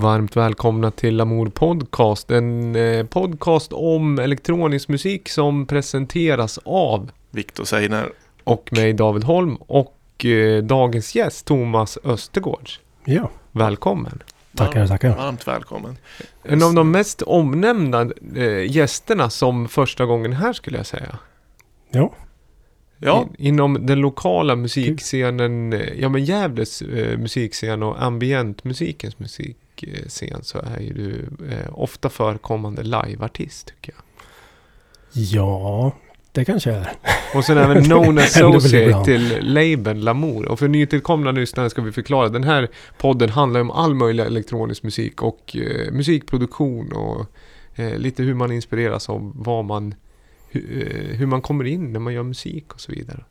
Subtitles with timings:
[0.00, 2.30] Varmt välkomna till Lamour Podcast.
[2.30, 8.12] En eh, podcast om elektronisk musik som presenteras av Viktor Seiner.
[8.44, 12.80] och mig David Holm och eh, dagens gäst Thomas Östergårds.
[13.04, 14.22] Ja, Välkommen.
[14.56, 15.16] tackar, Varmt- tackar.
[15.16, 15.96] Varmt välkommen.
[16.42, 21.18] En av de mest omnämnda eh, gästerna som första gången här skulle jag säga.
[21.90, 22.12] Ja,
[22.98, 30.58] Ja, I, inom den lokala musikscenen, ja men Gävles eh, musikscen och ambientmusikens musikscen så
[30.58, 34.02] är ju du eh, ofta förekommande liveartist tycker jag.
[35.12, 35.92] ja,
[36.36, 36.92] det kanske är.
[37.34, 40.48] Och sen även known associate till labeln Lamour.
[40.48, 42.28] Och för nytillkomna lyssnare ska vi förklara.
[42.28, 47.26] Den här podden handlar om all möjlig elektronisk musik och eh, musikproduktion och
[47.74, 49.94] eh, lite hur man inspireras av vad man,
[50.56, 53.24] hu, eh, hur man kommer in när man gör musik och så vidare.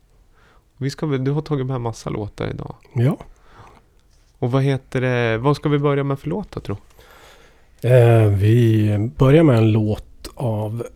[0.76, 2.74] Vi ska du har tagit med massa låtar idag.
[2.94, 3.16] Ja.
[4.38, 6.76] Och vad heter det, vad ska vi börja med för låt då tro?
[7.80, 10.86] Eh, vi börjar med en låt av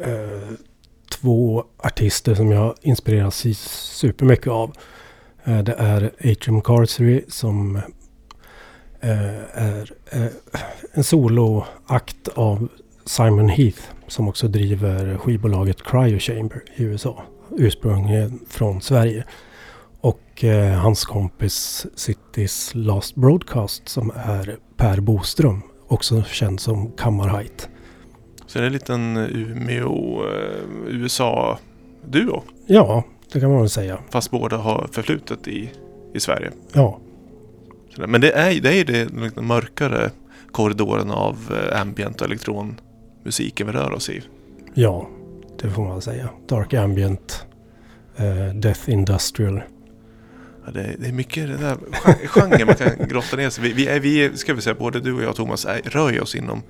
[0.00, 0.54] eh,
[1.10, 3.36] två artister som jag inspireras
[3.96, 4.72] supermycket av.
[5.44, 7.76] Eh, det är Atrium Carcery som
[9.00, 9.92] eh, är
[10.92, 12.68] en soloakt av
[13.04, 17.22] Simon Heath som också driver skivbolaget Cryo Chamber i USA.
[17.58, 19.24] Ursprungligen från Sverige.
[20.00, 25.62] Och eh, hans kompis Citys Last Broadcast som är Per Boström.
[25.88, 27.68] Också känd som Kammarhajt.
[28.46, 29.26] så är det en liten eh,
[30.86, 32.42] USA-duo.
[32.66, 33.98] Ja, det kan man väl säga.
[34.10, 35.70] Fast båda har förflutet i,
[36.14, 36.50] i Sverige.
[36.72, 36.98] Ja,
[37.96, 40.10] Men det är, det är ju det liksom mörkare
[40.52, 41.36] korridoren av
[41.72, 42.28] eh, ambient och
[43.24, 44.22] elektronmusiken vi rör oss i.
[44.74, 45.08] ja,
[45.58, 46.28] det får man säga.
[46.48, 47.46] Dark Ambient,
[48.16, 49.62] eh, Death Industrial.
[50.64, 51.76] Ja, det, det är mycket det där
[52.06, 53.64] gen- genren man kan grotta ner sig.
[53.64, 56.34] Vi, vi, är, vi ska vi säga, både du och jag Thomas är, rör oss
[56.34, 56.62] inom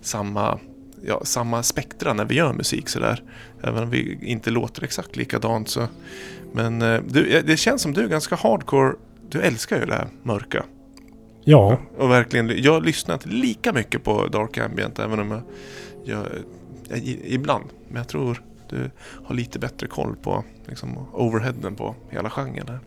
[0.00, 0.58] samma,
[1.06, 3.22] ja, samma spektra när vi gör musik sådär.
[3.62, 5.86] Även om vi inte låter exakt likadant så.
[6.52, 8.92] Men eh, du, det känns som du är ganska hardcore.
[9.30, 10.64] Du älskar ju det här mörka.
[11.44, 15.42] Ja, Och verkligen, jag lyssnar inte lika mycket på Dark Ambient även om jag,
[16.04, 16.26] jag,
[17.24, 17.64] ibland.
[17.88, 18.90] Men jag tror du
[19.24, 22.68] har lite bättre koll på liksom, overheaden på hela genren.
[22.68, 22.80] Här.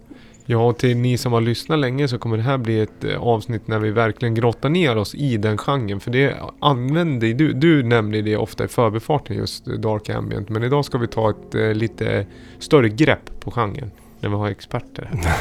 [0.48, 3.22] Ja, och till ni som har lyssnat länge så kommer det här bli ett eh,
[3.24, 6.00] avsnitt när vi verkligen grottar ner oss i den genren.
[6.00, 10.50] För det använder du, du nämner det ofta i förbifarten just Dark Ambient.
[10.50, 12.26] Men idag ska vi ta ett eh, lite
[12.60, 13.92] större grepp på genren.
[14.20, 15.38] När vi har experter här.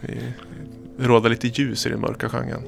[0.98, 2.62] Vi, råder lite ljus i den mörka genren.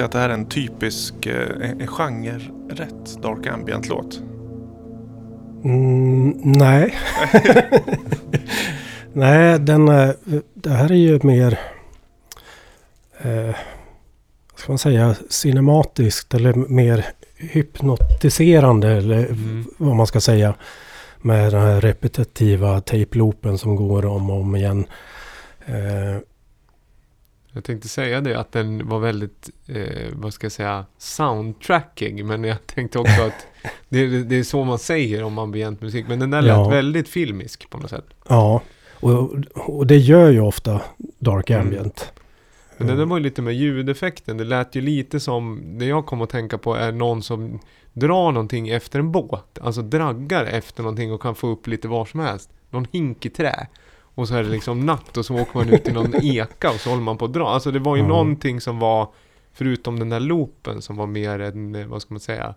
[0.00, 4.20] Säga att det här är en typisk eh, en, en genre-rätt Dark Ambient-låt?
[5.64, 6.94] Mm, nej.
[9.12, 10.10] nej, den, eh,
[10.54, 11.58] det här är ju mer...
[13.18, 13.54] Eh,
[14.56, 15.14] ska man säga?
[15.28, 17.06] Cinematiskt eller mer
[17.36, 19.64] hypnotiserande eller Mm.
[19.78, 20.54] vad man ska säga.
[21.22, 24.86] Med den här repetitiva tape-loopen som går om och om igen.
[25.66, 26.16] Eh,
[27.52, 32.24] Jag tänkte säga det att den var väldigt, eh, vad ska jag säga, soundtrackig.
[32.24, 33.46] Men jag tänkte också att
[33.88, 36.04] det, det, är så man säger om ambient musik.
[36.08, 36.68] Men den där lät Ja.
[36.68, 38.04] väldigt filmisk på något sätt.
[38.28, 38.62] ja,
[39.00, 40.80] och, och det gör ju ofta
[41.18, 41.66] Dark Mm.
[41.66, 42.12] Ambient.
[42.76, 44.36] Men den där var ju lite med ljudeffekten.
[44.36, 47.58] Det lät ju lite som, det jag kom att tänka på är någon som
[47.92, 49.58] drar någonting efter en båt.
[49.60, 52.50] Alltså draggar efter någonting och kan få upp lite var som helst.
[52.70, 53.66] Någon hink i trä.
[54.20, 56.76] Och så är det liksom natt och så åker man ut i någon eka och
[56.80, 57.48] så håller man på att dra.
[57.48, 58.08] Alltså det var ju Ja.
[58.08, 59.08] någonting som var,
[59.52, 62.54] förutom den där loopen som var mer en, eh, vad ska man säga,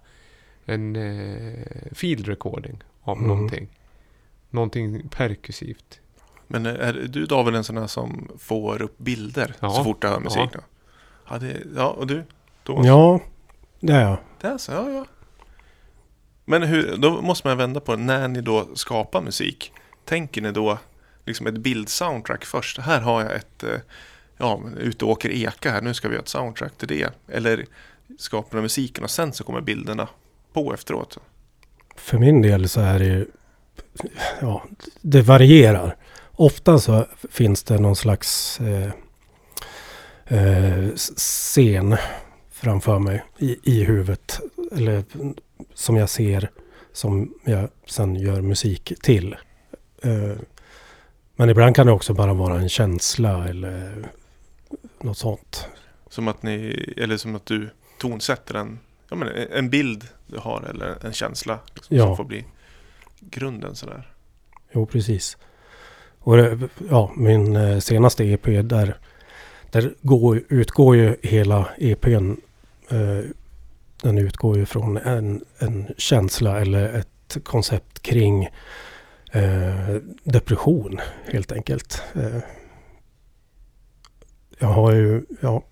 [0.65, 3.27] en eh, field recording av Mm.
[3.27, 3.67] någonting.
[4.49, 5.99] Någonting perkursivt.
[6.47, 9.69] Men är du David en sån här som får upp bilder Ja.
[9.69, 10.49] så fort du hör musik?
[10.53, 10.59] Ja.
[11.29, 12.23] Ja, det, ja och du?
[12.63, 12.85] Thomas?
[12.87, 13.19] Ja,
[13.79, 14.17] det är jag.
[14.41, 15.05] Det är så, ja, ja.
[16.45, 18.01] Men hur, då måste man vända på det.
[18.01, 19.73] När ni då skapar musik,
[20.05, 20.77] tänker ni då
[21.25, 22.77] liksom ett bildsoundtrack först?
[22.77, 23.79] Här har jag ett, eh,
[24.37, 27.09] ja, ute och åker eka här, nu ska vi göra ett soundtrack till det.
[27.27, 27.65] Eller
[28.19, 30.07] skapar musiken och sen så kommer bilderna
[30.53, 31.17] på efteråt?
[31.95, 33.25] För min del så är det ju...
[34.41, 34.63] Ja,
[35.01, 35.95] det varierar.
[36.31, 38.91] Ofta så finns det någon slags eh,
[40.37, 41.97] eh, scen
[42.51, 44.39] framför mig i, i huvudet.
[44.71, 45.03] Eller
[45.73, 46.49] som jag ser
[46.93, 49.35] som jag sen gör musik till.
[50.01, 50.37] Eh,
[51.35, 54.09] men ibland kan det också bara vara en känsla eller
[55.01, 55.67] något sånt.
[56.09, 57.69] Som att ni, eller som att du
[57.99, 62.05] tonsätter en, ja, men en bild du har eller en känsla liksom, Ja.
[62.05, 62.45] som får bli
[63.19, 64.09] grunden sådär.
[64.71, 65.37] Jo, precis.
[66.19, 66.59] Och det,
[66.89, 68.97] ja, min eh, senaste EP där,
[69.71, 72.35] där går, utgår ju hela EPn.
[72.89, 73.19] Eh,
[74.01, 78.49] den utgår ju från en, en känsla eller ett koncept kring
[79.33, 82.01] eh, depression helt enkelt.
[82.15, 82.39] Eh,
[84.59, 85.63] jag har ju, ja.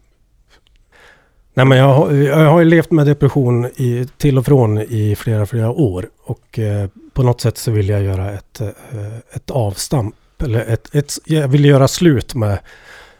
[1.53, 5.15] Nej men jag har, jag har ju levt med depression i, till och från i
[5.15, 6.09] flera, flera år.
[6.23, 10.15] Och eh, på något sätt så vill jag göra ett, eh, ett avstamp.
[10.43, 12.59] Eller ett, ett, jag vill göra slut med,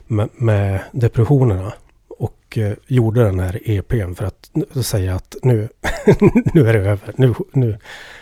[0.08, 1.74] med, med depressionerna.
[2.08, 4.50] Och eh, gjorde den här EPn för att
[4.86, 5.70] säga att nu,
[6.54, 7.14] nu är det över.
[7.16, 7.78] Nu, nu,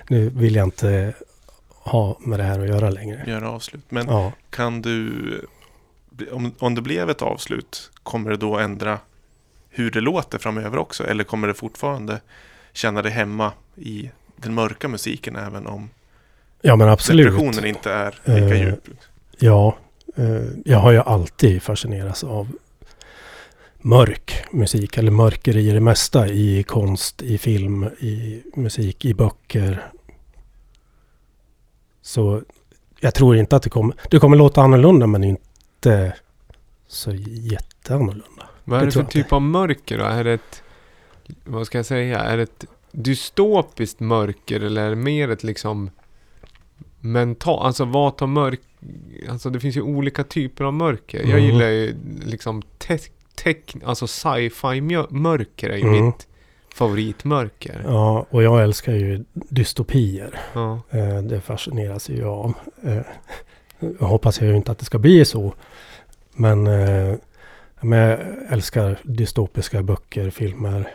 [0.10, 1.14] nu vill jag inte
[1.80, 3.24] ha med det här att göra längre.
[3.28, 3.84] Göra avslut.
[3.90, 4.32] Men Ja.
[4.50, 5.42] kan du,
[6.32, 9.00] om, om det blev ett avslut, kommer det då ändra
[9.70, 11.08] hur det låter framöver också?
[11.08, 12.22] Eller kommer det fortfarande
[12.74, 15.90] känna dig hemma i den mörka musiken även om
[16.62, 17.26] ja men absolut.
[17.26, 18.84] depressionen inte är lika Eh, djup?
[19.38, 19.78] Ja,
[20.16, 20.26] eh,
[20.66, 22.48] jag har ju alltid fascinerats av
[23.82, 29.92] mörk musik, eller mörker i det mesta, i konst, i film, i musik, i böcker.
[32.02, 32.42] Så
[33.00, 36.16] jag tror inte att det kommer, det kommer låta annorlunda men inte
[36.88, 38.50] så jätteannorlunda.
[38.64, 40.04] Vad är Det det för jag typ av mörker då?
[40.06, 40.64] Är det ett,
[41.46, 45.90] vad ska jag säga, är det ett dystopiskt mörker eller är det mer ett liksom
[47.00, 48.60] mental, alltså vad tar mörk,
[49.30, 51.20] alltså det finns ju olika typer av mörker.
[51.20, 51.44] Jag Mm.
[51.46, 52.98] gillar ju liksom te-
[53.36, 56.06] teck, alltså sci-fi mörker är ju Mm.
[56.06, 56.28] mitt
[56.80, 57.82] favoritmörker.
[57.86, 60.40] Ja, och jag älskar ju dystopier.
[60.54, 60.82] Ja.
[60.90, 62.54] Eh, Det fascineras ju jag av.
[62.84, 63.02] Eh,
[64.00, 65.54] Jag hoppas ju inte att det ska bli så.
[66.34, 67.16] Men, eh,
[67.82, 68.20] men jag
[68.50, 70.92] älskar dystopiska böcker, filmer.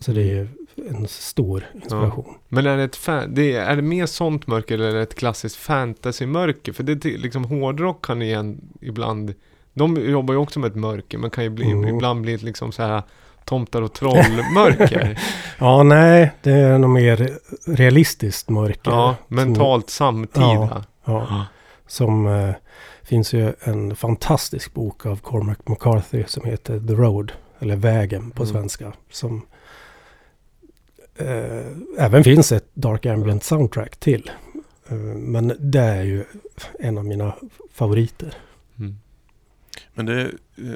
[0.00, 0.48] Så det är ju
[0.90, 2.34] en stor inspiration.
[2.48, 5.02] Men är det, ett fa- det är, är det mer sånt mörker eller är det
[5.02, 6.72] ett klassiskt fantasy-mörker?
[6.72, 9.34] För det är liksom hårdrock kan igen ibland,
[9.74, 11.94] de jobbar ju också med ett mörker men kan ju bli, Mm.
[11.96, 13.02] ibland bli liksom så här
[13.44, 15.18] tomtar och troll-mörker.
[15.58, 18.90] Ja, nej, det är nog mer realistiskt mörker.
[18.90, 20.84] ja, mentalt samtida.
[21.04, 21.46] Ja,
[21.86, 22.54] som eh,
[23.02, 27.32] finns ju en fantastisk bok av Cormac McCarthy som heter The Road.
[27.62, 28.52] Eller Vägen på Mm.
[28.54, 28.92] svenska.
[29.10, 29.46] Som
[31.16, 31.66] eh,
[31.98, 34.30] även finns ett Dark Ambient soundtrack till.
[34.88, 36.24] Eh, men det är ju
[36.78, 37.34] en av mina
[37.72, 38.34] favoriter.
[38.78, 38.98] Mm.
[39.94, 40.24] Men det är
[40.58, 40.72] eh,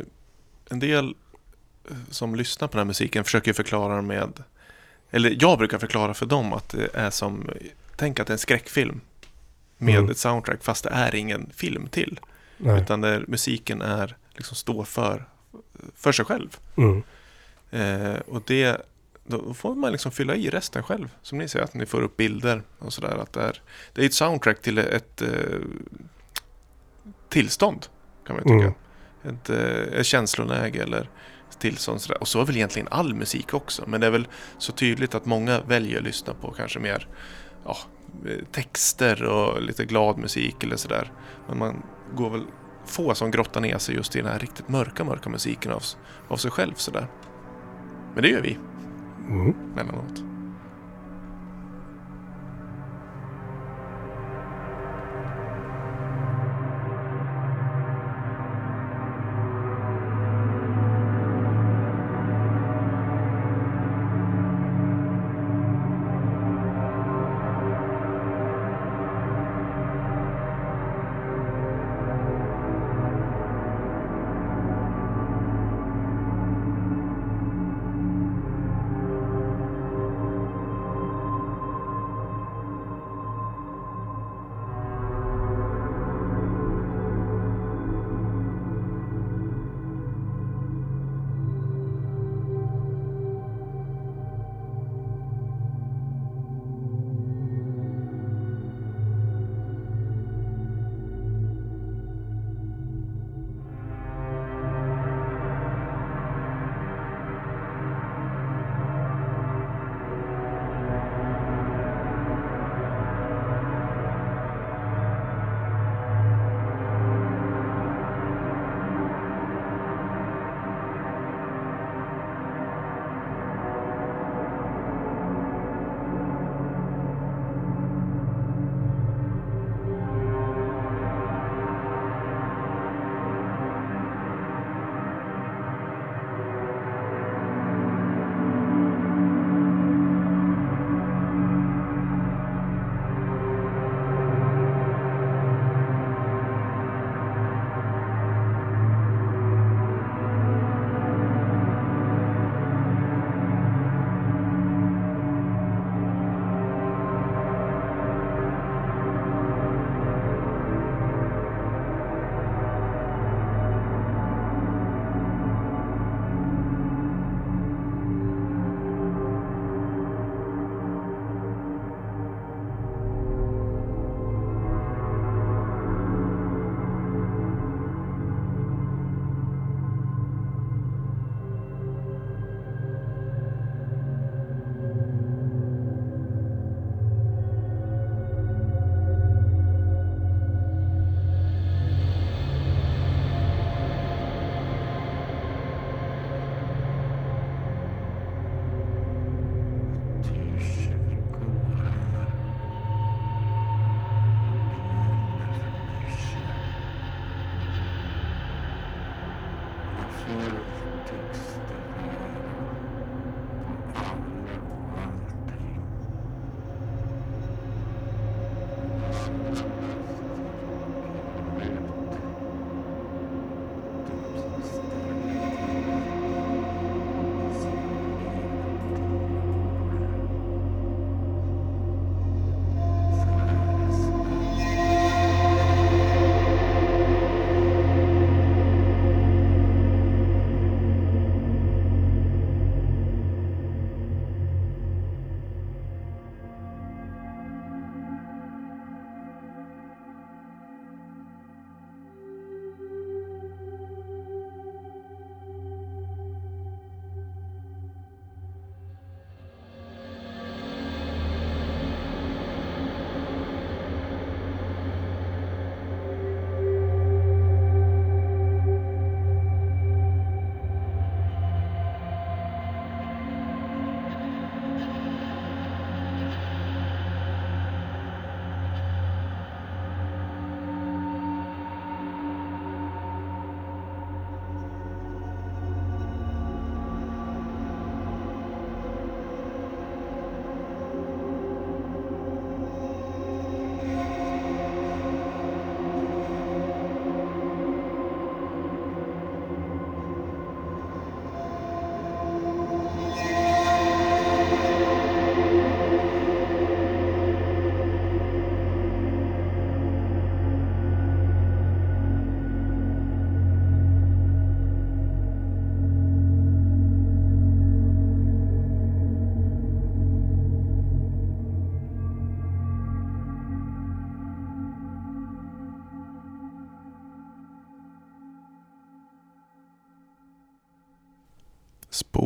[0.71, 1.15] en del
[2.11, 4.43] som lyssnar på den här musiken försöker förklara med
[5.11, 7.51] eller jag brukar förklara för dem att det är som
[7.97, 9.01] tänk att det är en skräckfilm
[9.79, 10.11] med Mm.
[10.11, 12.21] ett soundtrack fast det är ingen film till.
[12.57, 12.83] Nej.
[12.83, 15.25] Utan där musiken är, liksom står för,
[15.97, 16.57] för sig själv.
[16.77, 17.03] Mm.
[17.71, 18.87] Eh, och det,
[19.27, 21.09] då får man liksom fylla i resten själv.
[21.23, 23.19] Som ni säger, att ni får upp bilder och sådär.
[23.23, 23.63] Att det, är,
[23.93, 25.29] det är ett soundtrack till ett eh,
[27.29, 27.87] tillstånd,
[28.27, 28.75] kan man ju tycka.
[29.25, 29.37] Mm.
[29.43, 31.09] Ett, eh, ett känsloläge eller
[31.73, 32.21] Sådär.
[32.21, 33.85] Och så är väl egentligen all musik också.
[33.87, 34.29] Men det är väl
[34.59, 37.09] så tydligt att många väljer att lyssna på kanske mer
[37.65, 37.77] ja,
[38.53, 41.13] texter och lite glad musik eller sådär.
[41.49, 41.83] Men man
[42.15, 42.43] går väl
[42.87, 45.83] få som grottar ner sig just i den här riktigt mörka, mörka musiken av,
[46.29, 47.07] av sig själv sådär.
[48.15, 48.59] Men det gör vi
[49.29, 49.55] Mm.
[49.75, 50.34] mellanåt.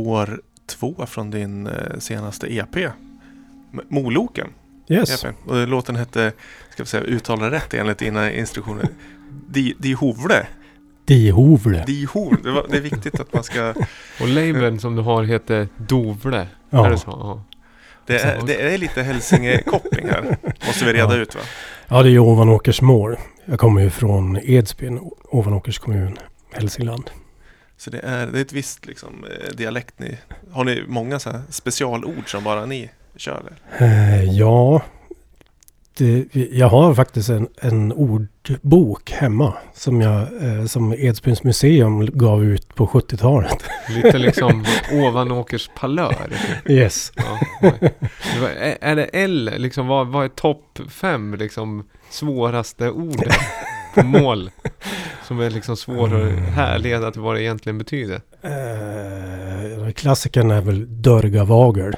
[0.02, 2.76] Spår två från din eh, senaste EP.
[3.88, 4.46] Moloken.
[4.88, 5.24] Yes.
[5.24, 5.34] EP.
[5.46, 6.32] Och låten hette,
[6.70, 8.88] ska vi säga, uttala rätt enligt dina instruktioner.
[9.48, 10.46] Di, di Hovle.
[11.04, 11.84] Die Hovle.
[11.86, 12.38] Di Hovle.
[12.42, 13.74] Det, var, det är viktigt att man ska...
[14.20, 16.38] Och labeln som du har heter Dovle.
[16.40, 16.88] Är Ja.
[16.88, 17.10] det så?
[17.10, 17.44] Ja.
[18.06, 20.36] Det är, det är lite Hälsinge-koppling här.
[20.66, 21.22] Måste vi reda Ja.
[21.22, 21.40] ut va?
[21.88, 23.16] ja, det är ju Ovanåkers mål.
[23.44, 26.18] Jag kommer ju från Edsbyn, Ovanåkers kommun,
[26.52, 27.10] Hälsingland.
[27.78, 30.18] Så det är, det är ett visst liksom, eh, dialekt ni...
[30.50, 33.42] Har ni många så här specialord som bara ni kör?
[33.80, 33.86] Eller?
[33.86, 34.82] Eh, ja,
[35.98, 42.44] det, jag har faktiskt en, en ordbok hemma som, jag, eh, som Edsbyns museum gav
[42.44, 43.64] ut på 70-talet.
[43.88, 46.16] Lite liksom Ovanåkers palör.
[46.68, 47.12] Yes.
[47.16, 47.38] Ja.
[48.40, 53.32] Var- är det L, liksom vad, vad är topp fem liksom svåraste orden
[53.94, 54.50] på mål?
[55.28, 58.20] Som är liksom svår att härleda till vad det egentligen betyder.
[58.42, 61.96] Eh, klassikern är väl Dörgavagel,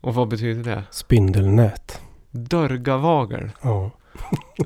[0.00, 0.82] Och vad betyder det?
[0.90, 2.00] spindelnät.
[2.30, 3.50] Dörgavagel.
[3.62, 3.90] Ja.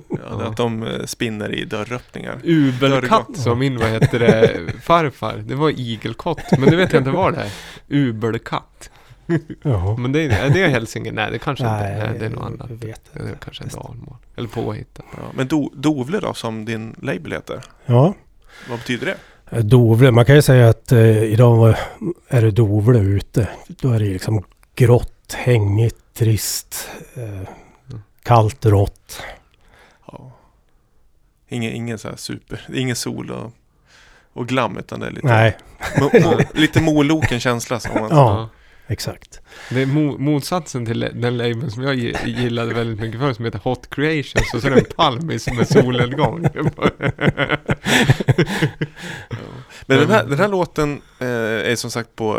[0.09, 2.41] Ja, det är att de eh, spinner i dörröppningar.
[2.45, 5.37] Ubelkatt som min, vad heter det, farfar.
[5.37, 6.43] Det var igelkott.
[6.59, 7.51] Men det vet jag inte vad det är.
[7.89, 8.91] Ubelkatt.
[9.99, 11.15] Men det är, är det Hälsingland?
[11.17, 12.11] Nej, det kanske inte Nej, är.
[12.11, 12.67] Nej, det är något annat.
[12.71, 14.17] jag vet Det är kanske en dalmål.
[14.37, 15.05] Eller påhittat.
[15.13, 17.63] Ja, men Do, Dovle då, som din label heter.
[17.87, 18.15] Ja,
[18.71, 19.17] Vad betyder det?
[19.57, 20.11] Eh, Dovle.
[20.11, 21.75] Man kan ju säga att eh, idag
[22.29, 23.49] är det Dovle ute.
[23.69, 27.49] Då är det liksom grått, hängigt, trist, eh,
[28.23, 29.23] kallt, rått.
[30.07, 30.33] Ja.
[31.49, 33.53] Ingen, ingen så här super, ingen sol och,
[34.33, 35.57] och glam utan det är lite, Nej,
[36.01, 38.49] mo, mo, lite moloken känsla som man, Ja.
[38.87, 39.41] Exakt.
[39.71, 43.45] Det är mo- motsatsen till den labeln som jag gi- gillade väldigt mycket förr som
[43.45, 44.55] heter Hot Creations.
[44.55, 46.47] Och så är det en palmis med solnedgång.
[49.87, 51.27] Men den här, den här låten eh,
[51.71, 52.39] är som sagt på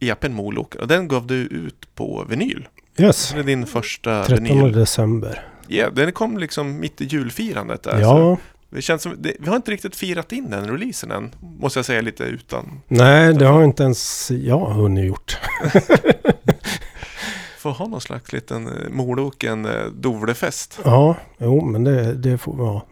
[0.00, 2.68] eh, EPn Moloken och den gav du ut på vinyl.
[2.98, 3.32] Yes.
[3.34, 4.72] Det är din första 13 vinyl.
[4.72, 5.46] december.
[5.66, 7.92] Ja, den kom liksom mitt i julfirandet där.
[7.92, 8.36] Så Ja,
[8.70, 11.34] det känns som, det, vi har inte riktigt firat in den releasen än.
[11.60, 12.80] Måste jag säga lite utan.
[12.88, 15.38] nej det har inte ens jag hunnit gjort.
[17.58, 20.78] Får ha någon slags liten eh, Moloken eh, Dovlefest.
[20.84, 22.82] Ja, jo men det, det får vara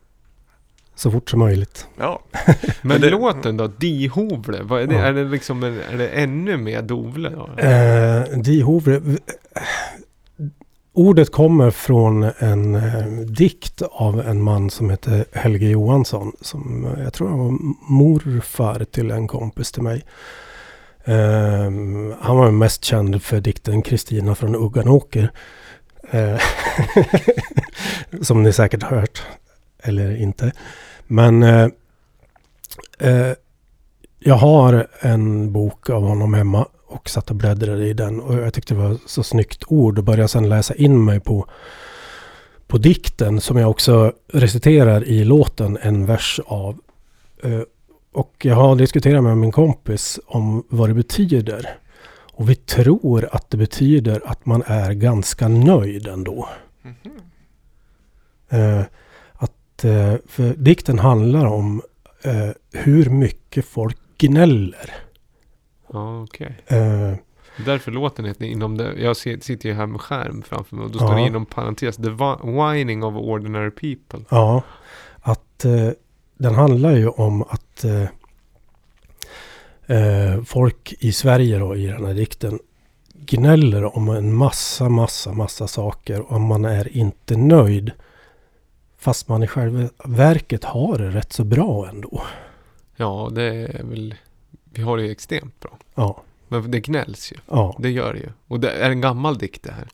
[0.95, 1.87] så fort som möjligt.
[1.99, 2.21] Ja,
[2.83, 3.67] Men det- låten då?
[3.67, 4.63] Di Hovle?
[4.63, 4.95] Vad är det?
[4.95, 5.01] Ja.
[5.01, 7.51] Är det liksom en, är det ännu mer Dovle då?
[7.63, 9.01] Eh, Die Hovre.
[10.99, 16.33] Ordet kommer från en eh, dikt av en man som heter Helge Johansson.
[16.41, 17.59] Som eh, jag tror han var
[17.93, 20.05] morfar till en kompis till mig.
[21.05, 21.71] Eh,
[22.21, 25.31] han var mest känd för dikten Kristina från Ugganåker.
[26.11, 26.41] Eh,
[28.23, 29.23] som ni säkert har hört.
[29.83, 30.53] Eller inte.
[31.07, 31.69] Men eh,
[32.99, 33.33] eh,
[34.19, 38.55] jag har en bok av honom hemma och satt och bläddrade i den och jag
[38.55, 41.47] tyckte det var så snyggt ord och började sedan läsa in mig på,
[42.67, 46.79] på dikten som jag också reciterar i låten en vers av.
[47.43, 47.61] Eh,
[48.13, 51.79] Och jag har diskuterat med min kompis om vad det betyder.
[52.33, 56.49] Och vi tror att det betyder att man är ganska nöjd ändå.
[56.83, 57.17] Mhm.
[58.49, 58.85] Eh,
[59.33, 60.15] att, eh,
[60.57, 61.83] dikten handlar om
[62.73, 64.95] hur mycket folk gnäller.
[65.93, 66.57] Ja, okej.
[66.67, 67.13] Eh,
[67.65, 68.93] Därför låten inom det.
[68.99, 71.07] Jag sitter ju här med skärm framför mig och då Ja.
[71.07, 72.11] står det inom parentes The
[72.43, 74.25] whining of ordinary people.
[74.31, 74.63] Ja,
[75.21, 75.89] att eh,
[76.39, 78.03] den handlar ju om att eh,
[79.87, 82.59] eh, folk i Sverige då i den här dikten
[83.15, 87.91] gnäller om en massa, massa, massa saker och man är inte nöjd.
[88.99, 92.23] Fast man i själva verket har det rätt så bra ändå.
[92.97, 94.15] Ja, det är väl...
[94.77, 95.79] Vi har det ju extremt bra.
[95.95, 97.37] Ja, Men det gnälls ju.
[97.51, 97.77] ja.
[97.79, 98.29] Det gör det ju.
[98.49, 99.89] Och det är en gammal dikt det här.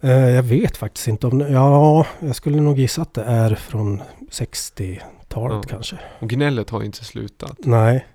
[0.00, 3.54] Eh, jag vet faktiskt inte om det, Ja, jag skulle nog gissa att det är
[3.54, 5.68] från 60-talet Ja.
[5.70, 5.98] kanske.
[6.18, 7.56] Och gnället har ju inte slutat.
[7.58, 8.06] Nej.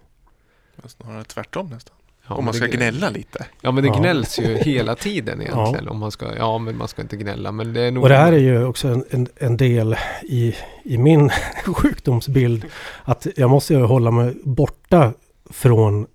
[0.85, 1.95] Snarare tvärtom nästan.
[2.27, 3.45] Ja, Om man ska gnälla lite.
[3.61, 3.99] Ja, men det Ja.
[3.99, 5.87] gnälls ju hela tiden egentligen.
[5.87, 6.35] Om man ska...
[6.37, 7.51] Ja, men man ska inte gnälla.
[7.51, 8.03] Men det är nog...
[8.03, 11.29] Och det här är ju också en, en, en del i, i min
[11.65, 12.65] sjukdomsbild.
[13.03, 15.13] Att jag måste ju hålla mig borta
[15.53, 16.07] från,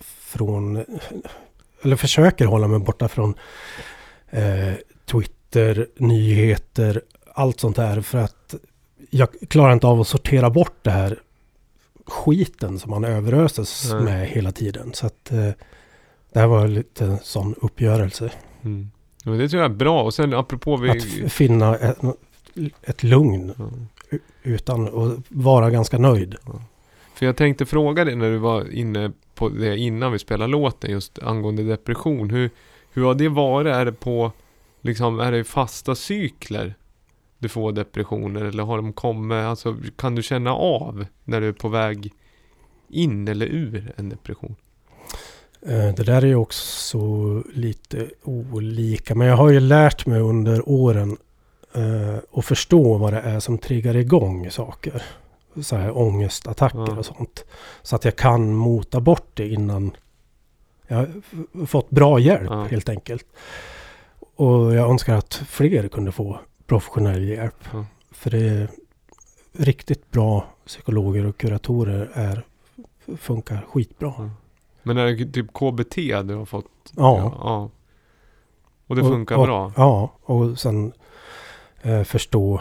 [0.00, 0.84] från
[1.82, 3.34] eller försöker hålla mig borta från
[4.30, 4.74] eh,
[5.06, 7.02] Twitter, nyheter,
[7.34, 8.00] allt sånt där.
[8.00, 8.54] För att
[9.10, 11.18] jag klarar inte av att sortera bort det här
[12.06, 14.02] skiten som man överöses Nej.
[14.02, 14.92] med hela tiden.
[14.94, 15.50] Så att eh,
[16.32, 18.30] det här var lite en sån uppgörelse.
[18.62, 18.90] Mm.
[19.24, 20.02] Det tror jag är bra.
[20.02, 20.90] Och sen apropå vi...
[20.90, 21.98] Att finna ett,
[22.82, 24.18] ett lugn Ja.
[24.42, 26.36] utan att vara ganska nöjd.
[27.20, 30.90] För jag tänkte fråga dig när du var inne på det innan vi spelade låten
[30.90, 32.30] just angående depression.
[32.30, 32.50] Hur,
[32.92, 33.74] hur har det varit?
[33.74, 34.32] Är det på,
[34.80, 36.74] liksom, är det fasta cykler
[37.38, 41.52] du får depressioner eller har de kommit, alltså kan du känna av när du är
[41.52, 42.12] på väg
[42.88, 44.56] in eller ur en depression?
[45.66, 46.98] Eh, det där är ju också
[47.52, 49.14] lite olika.
[49.14, 51.16] Men jag har ju lärt mig under åren
[51.74, 55.02] eh, att förstå vad det är som triggar igång saker.
[55.62, 56.96] Så här ångestattacker Ja.
[56.98, 57.44] och sånt.
[57.82, 59.96] Så att jag kan mota bort det innan
[60.86, 62.62] jag har fått bra hjälp Ja.
[62.64, 63.26] helt enkelt.
[64.36, 67.64] Och jag önskar att fler kunde få professionell hjälp.
[67.72, 67.84] Ja.
[68.10, 68.68] För det är
[69.52, 72.44] riktigt bra psykologer och kuratorer är,
[73.16, 74.14] funkar skitbra.
[74.18, 74.30] Ja.
[74.82, 76.66] Men är det typ KBT du har fått?
[76.96, 77.32] Ja.
[77.40, 77.70] ja.
[78.86, 79.72] Och det Och- funkar och, bra?
[79.76, 80.92] Ja, och sen
[81.82, 82.60] eh, förstå.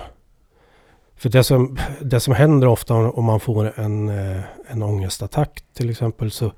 [1.20, 5.90] För det som, det som händer ofta om man får en, eh, en ångestattack till
[5.90, 6.52] exempel så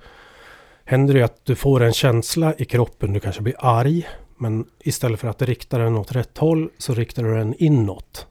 [0.85, 3.13] händer det att du får en känsla i kroppen.
[3.13, 4.07] Du kanske blir arg.
[4.37, 8.27] Men istället för att rikta den åt rätt håll så riktar du den inåt.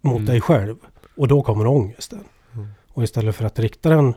[0.00, 0.26] Mot Mm.
[0.26, 0.76] dig själv.
[1.16, 2.24] Och då kommer ångesten.
[2.54, 2.68] Mm.
[2.92, 4.14] Och istället för att rikta den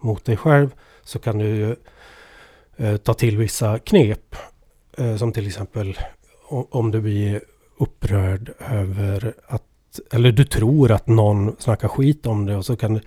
[0.00, 1.76] mot dig själv så kan du
[2.76, 4.36] eh, ta till vissa knep.
[4.98, 5.98] Eh, som till exempel
[6.48, 7.40] o- om du blir
[7.78, 9.62] upprörd över att,
[10.12, 13.00] eller du tror att någon snackar skit om det och så kan du,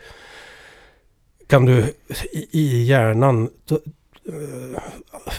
[1.48, 1.94] kan du
[2.32, 3.76] i, i hjärnan t-
[4.26, 4.82] eh,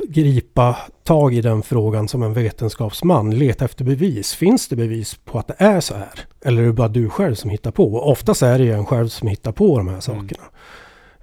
[0.08, 3.38] gripa tag i den frågan som en vetenskapsman.
[3.38, 4.34] Leta efter bevis.
[4.34, 6.20] Finns det bevis på att det är så här?
[6.40, 7.94] Eller är det bara du själv som hittar på?
[7.94, 10.44] Och oftast är det ju en själv som hittar på de här sakerna.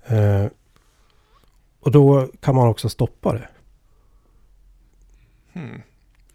[0.06, 0.46] Eh,
[1.80, 3.48] och då kan man också stoppa det.
[5.54, 5.82] Hmm.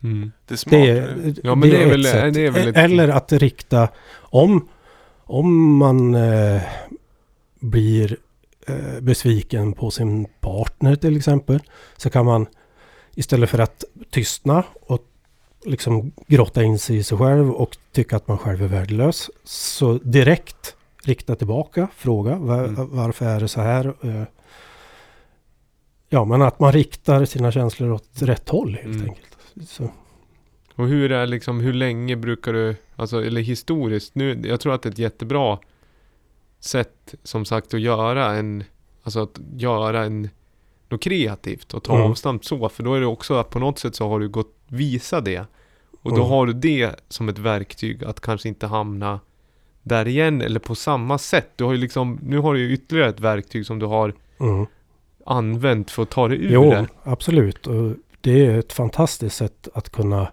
[0.03, 0.33] Mm.
[0.49, 0.71] Det är smart.
[0.73, 2.35] Det är, Ja, men det är ett väl- sätt.
[2.35, 3.89] det är väl ett- Eller att rikta
[4.21, 4.69] om,
[5.25, 6.63] om man eh,
[7.61, 8.17] blir
[8.67, 11.61] eh, besviken på sin partner till exempel.
[11.97, 12.47] Så kan man
[13.15, 15.01] istället för att tystna och
[15.65, 19.31] liksom grotta in sig i sig själv och tycka att man själv är värdelös.
[19.45, 22.89] Så direkt rikta tillbaka, fråga var, Mm.
[22.97, 23.87] varför är det så här?
[24.03, 24.23] Eh,
[26.13, 29.09] Ja, men att man riktar sina känslor åt rätt håll helt Mm.
[29.09, 29.30] enkelt.
[29.66, 29.90] Så.
[30.75, 34.83] Och hur är liksom, hur länge brukar du, alltså eller historiskt, nu, jag tror att
[34.83, 35.59] det är ett jättebra
[36.61, 38.64] sätt som sagt att göra en,
[39.03, 40.29] alltså att göra en,
[40.88, 42.11] något kreativt och ta Mm.
[42.11, 44.55] avstamp så, för då är det också att på något sätt så har du gått
[44.68, 45.44] visa det.
[46.03, 46.29] Och då Mm.
[46.29, 49.20] har du det som ett verktyg att kanske inte hamna
[49.83, 51.51] där igen eller på samma sätt.
[51.57, 54.66] Du har ju liksom, nu har du ju ytterligare ett verktyg som du har Mm.
[55.27, 56.87] använt för att ta dig ur Jo, det.
[57.03, 57.66] absolut.
[57.66, 60.33] Och det är ett fantastiskt sätt att kunna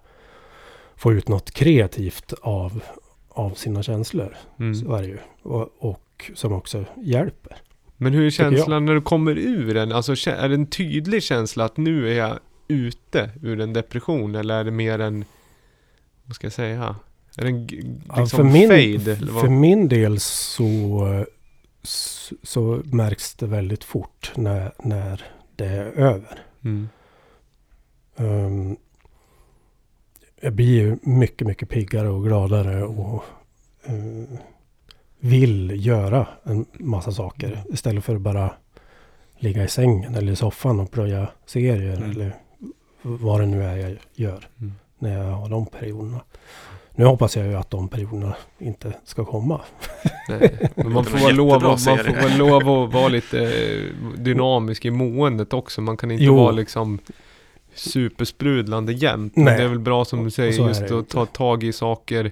[0.96, 2.84] få ut något kreativt av,
[3.30, 4.38] av sina känslor.
[4.60, 4.76] Mm.
[4.76, 5.18] Så är det ju.
[5.44, 7.58] Och, och som också hjälper.
[7.98, 9.92] Men hur är känslan när du kommer ur den?
[9.92, 14.36] Alltså är det en tydlig känsla att nu är jag ute ur en depression?
[14.36, 15.26] Eller är det mer en,
[16.26, 16.96] vad ska jag säga?
[17.38, 19.12] Är det en g- Ja, liksom för, min, fade?
[19.14, 19.52] Eller för vad?
[19.52, 21.26] min del så,
[21.84, 25.24] så, så märks det väldigt fort när, när
[25.56, 26.40] det är över.
[26.64, 26.90] Mm.
[28.18, 28.76] Ehm,
[30.42, 33.24] jag blir ju mycket, mycket piggare och gladare och
[33.86, 34.40] eh,
[35.20, 38.54] vill göra en massa saker istället för att bara
[39.40, 42.12] ligga i sängen eller i soffan och plöja serier Mm.
[42.12, 42.36] eller
[43.02, 44.74] vad det nu är jag gör Mm.
[45.00, 46.22] när jag har de perioderna.
[46.96, 49.62] Nu hoppas jag ju att de perioderna inte ska komma.
[50.30, 55.54] Nej, men man får lov, man får lov att vara lite eh, dynamisk i måendet
[55.54, 55.82] också.
[55.82, 56.36] Man kan inte Jo.
[56.36, 57.00] vara liksom
[57.80, 59.36] supersprudlande jämt.
[59.36, 59.58] Men Nej.
[59.58, 61.14] det är väl bra som du säger, just att inte.
[61.14, 62.32] ta tag i saker.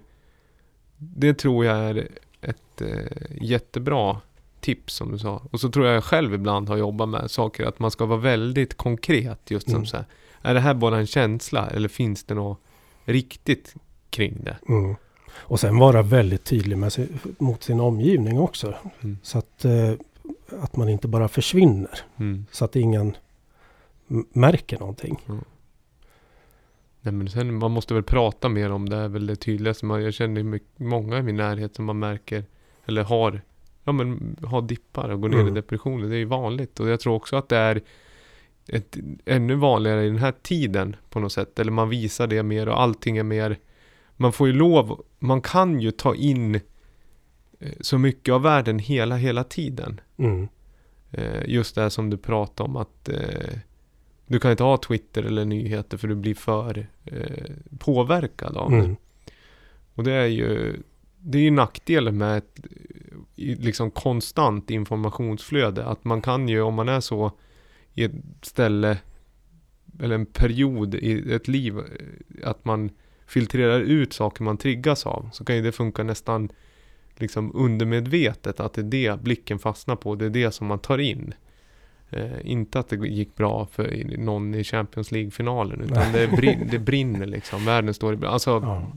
[0.98, 2.08] Det tror jag är
[2.42, 2.88] ett eh,
[3.42, 4.22] jättebra
[4.60, 5.42] tips som du sa.
[5.52, 8.78] Och så tror jag själv ibland har jobbat med saker att man ska vara väldigt
[8.78, 9.86] konkret just som Mm.
[9.86, 10.06] så här.
[10.42, 12.60] Är det här bara en känsla eller finns det något
[13.06, 13.74] riktigt
[14.10, 14.58] kring det?
[14.70, 14.96] Mm.
[15.32, 18.74] Och sen vara väldigt tydlig med sin, mot sin omgivning också.
[19.02, 19.18] Mm.
[19.24, 19.92] Så att, eh,
[20.62, 22.00] att man inte bara försvinner.
[22.18, 22.46] Mm.
[22.52, 23.16] Så att ingen
[24.34, 25.20] märker någonting.
[27.02, 29.86] Nej men sen, man måste väl prata mer om det, är väl det tydligaste.
[29.86, 32.44] Man, jag känner mycket, många i min närhet som man märker,
[32.86, 33.42] eller har,
[33.84, 35.48] ja men har dippar och går ner Mm.
[35.48, 36.08] i depressioner.
[36.10, 36.80] Det är ju vanligt.
[36.80, 37.82] Och jag tror också att det är
[38.68, 41.60] ett, ännu vanligare i den här tiden på något sätt.
[41.60, 43.60] Eller man visar det mer och allting är mer,
[44.18, 46.56] man får ju lov, man kan ju ta in
[47.60, 50.02] eh, så mycket av världen hela, hela tiden.
[50.18, 50.48] Mm.
[51.12, 53.58] Eh, Just det här som du pratade om att eh,
[54.28, 58.78] du kan inte ha Twitter eller nyheter för du blir för eh, påverkad av det.
[58.78, 58.96] Mm.
[59.96, 60.78] Och det är ju
[61.28, 62.60] det är ju nackdelen med ett,
[63.36, 65.86] liksom konstant informationsflöde.
[65.86, 67.32] Att man kan ju, om man är så
[67.94, 68.12] i ett
[68.42, 68.98] ställe
[70.00, 72.90] eller en period i ett liv, eh, att man
[73.28, 75.30] filtrerar ut saker man triggas av.
[75.34, 76.50] Så kan ju det funka nästan
[77.16, 80.16] liksom undermedvetet att det är det blicken fastnar på.
[80.16, 81.34] Det är det som man tar in.
[82.16, 85.82] Eh, inte att det gick bra för någon i Champions League-finalen.
[85.82, 87.66] Utan det, brin, det brinner liksom.
[87.66, 88.88] Världen står i Alltså, Ja.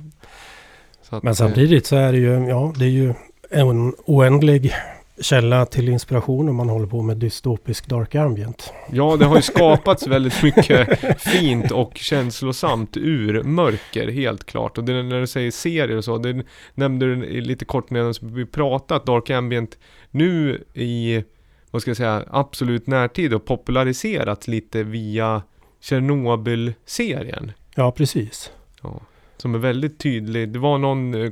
[1.11, 3.15] att, Men eh, samtidigt så är det ju, ja, det är ju
[3.51, 4.73] en oändlig
[5.21, 8.73] källa till inspiration om man håller på med dystopisk dark ambient.
[8.93, 14.79] Ja, det har ju skapats väldigt mycket fint och känslosamt ur mörker, helt klart.
[14.79, 16.43] Och det, när du säger serier och så, det
[16.75, 19.79] nämnde du lite kort medan vi pratade, att Dark Ambient
[20.11, 21.23] nu i,
[21.71, 25.43] vad ska jag säga, absolut närtid och populariserats lite via
[25.81, 27.53] Chernobyl-serien.
[27.75, 28.53] Ja, precis.
[28.83, 29.01] Ja,
[29.37, 30.49] som är väldigt tydlig.
[30.49, 31.31] Det var någon eh,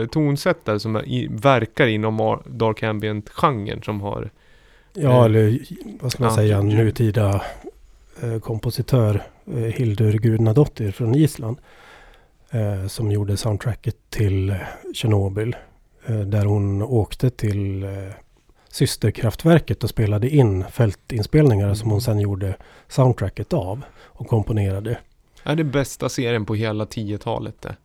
[0.00, 4.30] eh, tonsättare som i, verkar inom ar- Dark Ambient-genren som har
[4.94, 5.58] Ja, Eh, eller
[6.00, 7.42] vad ska man säga, nutida
[8.22, 11.56] eh, kompositör eh, Hildur Gudnadottir från Island.
[12.50, 14.54] Eh, som gjorde soundtracket till
[14.94, 15.56] Tjernobyl.
[16.26, 17.86] Där hon åkte till
[18.72, 22.56] systerkraftverket och spelade in fältinspelningar som hon sen gjorde
[22.88, 23.82] soundtracket av.
[24.04, 24.98] Och komponerade.
[25.42, 27.76] är det bästa serien på hela 10-talet det.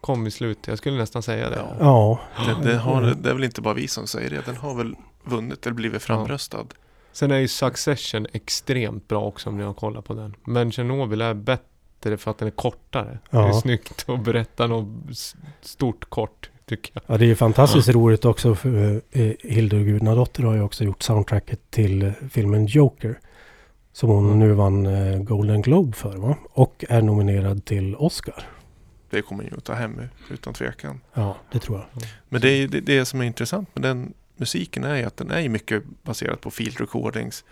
[0.00, 1.56] Kom i slutet, jag skulle nästan säga det.
[1.56, 2.20] Ja.
[2.36, 4.46] Ja, Det, det, har, det är väl inte bara vi som säger det.
[4.46, 4.94] Den har väl
[5.24, 6.66] vunnit eller blivit framröstad.
[7.12, 10.34] Sen är ju Succession extremt bra också om ni har kollat på den.
[10.44, 13.18] Men Chernobyl är bättre för att den är kortare.
[13.30, 13.38] Ja.
[13.40, 14.88] Det är snyggt att berätta något
[15.60, 17.02] stort kort, tycker jag.
[17.06, 21.02] ja det är ju fantastiskt roligt också för eh, Hildur Gudnadottir har ju också gjort
[21.02, 23.18] soundtracket till eh, filmen Joker.
[23.92, 24.38] Som hon Mm.
[24.38, 26.36] nu vann eh, Golden Globe för va?
[26.50, 28.48] Och är nominerad till Oscar.
[29.10, 30.00] Det kommer ju att ta hem
[30.30, 31.00] utan tvekan.
[31.14, 32.02] Ja, det tror jag.
[32.28, 35.30] Men det, är, det, det som är intressant med den musiken är ju att den
[35.30, 37.44] är mycket baserad på field recordings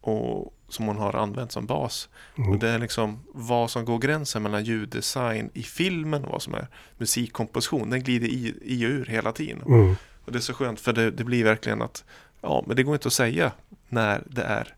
[0.00, 2.08] och som hon har använt som bas.
[2.38, 2.50] Mm.
[2.50, 6.54] Och det är liksom vad som går gränsen mellan ljuddesign i filmen och vad som
[6.54, 6.66] är
[6.98, 7.90] musikkomposition.
[7.90, 9.62] Den glider i, i och ur hela tiden.
[9.66, 9.96] Mm.
[10.24, 12.04] Och det är så skönt för det, det blir verkligen att
[12.40, 13.52] ja, men det går inte att säga
[13.88, 14.76] när det är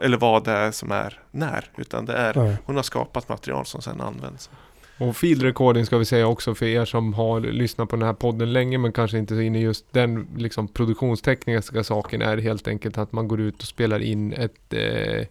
[0.00, 1.70] eller vad det är som är när.
[1.76, 2.56] Utan det är, Nej.
[2.64, 4.50] hon har skapat material som sedan används.
[4.98, 8.12] Och field recording ska vi säga också för er som har lyssnat på den här
[8.12, 12.68] podden länge men kanske inte så inne i just den liksom, produktionstekniska saken är helt
[12.68, 15.26] enkelt att man går ut och spelar in ett, eh,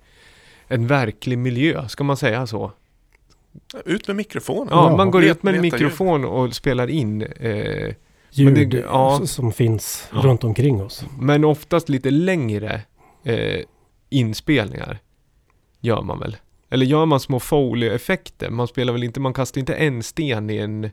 [0.68, 2.72] en verklig miljö, ska man säga så?
[3.86, 4.68] Ut med mikrofonen.
[4.72, 5.84] Ja, Ja, man går ut med en leta ljud.
[5.84, 7.94] mikrofon och spelar in eh,
[8.32, 9.22] Ljud det- ja.
[9.26, 10.20] som finns Ja.
[10.20, 11.06] runt omkring oss.
[11.20, 12.82] Men oftast lite längre
[13.24, 13.60] eh,
[14.10, 15.00] inspelningar
[15.82, 16.38] gör man väl?
[16.74, 18.50] Eller gör man små Foley-effekter?
[18.50, 20.84] Man spelar väl inte, man kastar inte en sten i en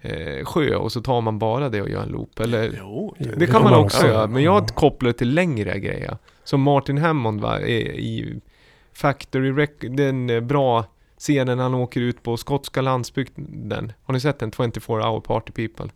[0.00, 2.40] eh, sjö och så tar man bara det och gör en loop?
[2.40, 2.74] Eller?
[2.78, 4.12] Jo, Det kan man också ja.
[4.12, 6.16] göra, men jag kopplar det till längre grejer.
[6.44, 8.40] Som Martin Hammond va, i, i
[8.92, 10.84] Factory Rec- den eh, bra
[11.18, 13.92] scenen han åker ut på skotska landsbygden.
[14.04, 14.50] Har ni sett den?
[14.52, 15.92] 24 hour party people.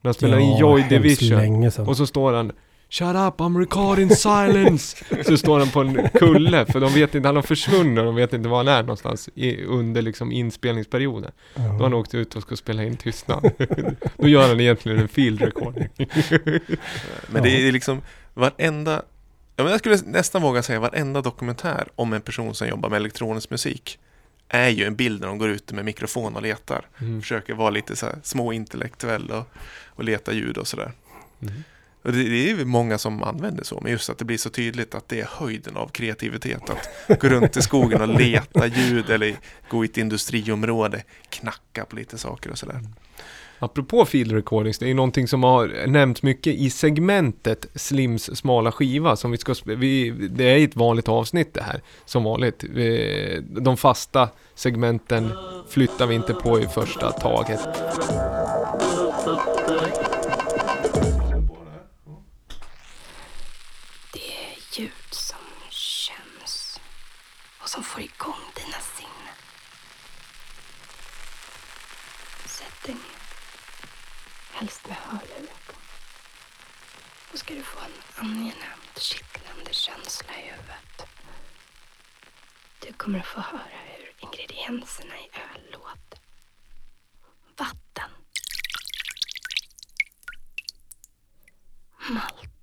[0.00, 1.70] När han spelar in Joy Division.
[1.88, 2.52] Och så står han
[2.88, 5.04] Shut up, I'm recording silence!
[5.24, 8.14] så står han på en kulle, för de vet inte, han har försvunnit och de
[8.14, 11.32] vet inte var han är någonstans i, under liksom inspelningsperionen.
[11.54, 13.50] Då har han åkt ut och ska spela in tystnad.
[14.16, 15.88] Då gör han egentligen en field recording.
[17.28, 18.02] Men det är liksom
[18.34, 19.02] varenda,
[19.56, 22.96] ja, men jag skulle nästan våga säga varenda dokumentär om en person som jobbar med
[22.96, 23.98] elektronisk musik
[24.48, 26.86] är ju en bild när de går ute med mikrofon och letar.
[27.00, 27.20] Mm.
[27.20, 29.48] Försöker vara lite så här småintellektuell och,
[29.86, 30.92] och leta ljud och sådär.
[31.42, 31.54] Mm.
[32.06, 34.50] Och det, det är ju många som använder så, men just att det blir så
[34.50, 36.62] tydligt att det är höjden av kreativitet.
[37.08, 39.36] Att gå runt i skogen och leta ljud eller
[39.68, 42.80] gå i ett industriområde, knacka på lite saker och sådär.
[43.58, 48.72] Apropå field recordings, det är ju någonting som har nämnts mycket i segmentet Slims smala
[48.72, 52.64] skiva som vi ska, vi, det är ett vanligt avsnitt det här, som vanligt.
[52.64, 55.32] Vi- De fasta segmenten
[55.68, 57.60] flyttar vi inte på i första taget.
[67.76, 69.36] Som får igång dina sinnen.
[72.46, 73.18] Sätt dig ner.
[74.52, 75.72] Helst med hörlurar på.
[77.32, 77.92] Då ska du få en
[78.26, 81.06] angenämt kittlande känsla i huvudet.
[82.80, 86.20] Du kommer att få höra hur ingredienserna i öl låter.
[87.56, 88.10] Vatten.
[92.08, 92.56] Malt.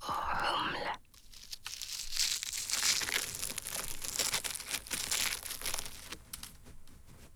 [0.00, 0.96] och humle.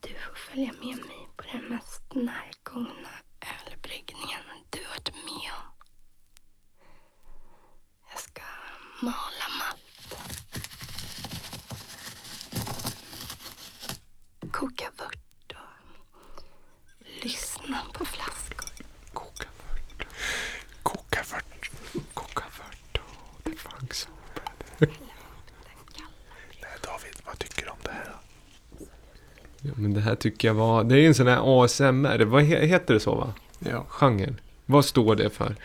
[0.01, 3.09] Du får följa med mig på den mest närgångna
[17.25, 18.71] lyssna på flaskor.
[19.13, 20.07] Koka vört,
[20.83, 21.71] Koka vört.
[22.15, 24.09] koka vört och det fanns
[24.79, 24.91] Nej,
[26.83, 28.17] David, vad tycker du om det här?
[29.63, 30.85] Ja, men det här tycker jag var...
[30.85, 32.25] Det är en sån här ASMR.
[32.25, 33.33] Vad he, heter det så va?
[33.59, 33.85] Ja.
[33.89, 34.41] Genren.
[34.67, 35.57] Vad står det för?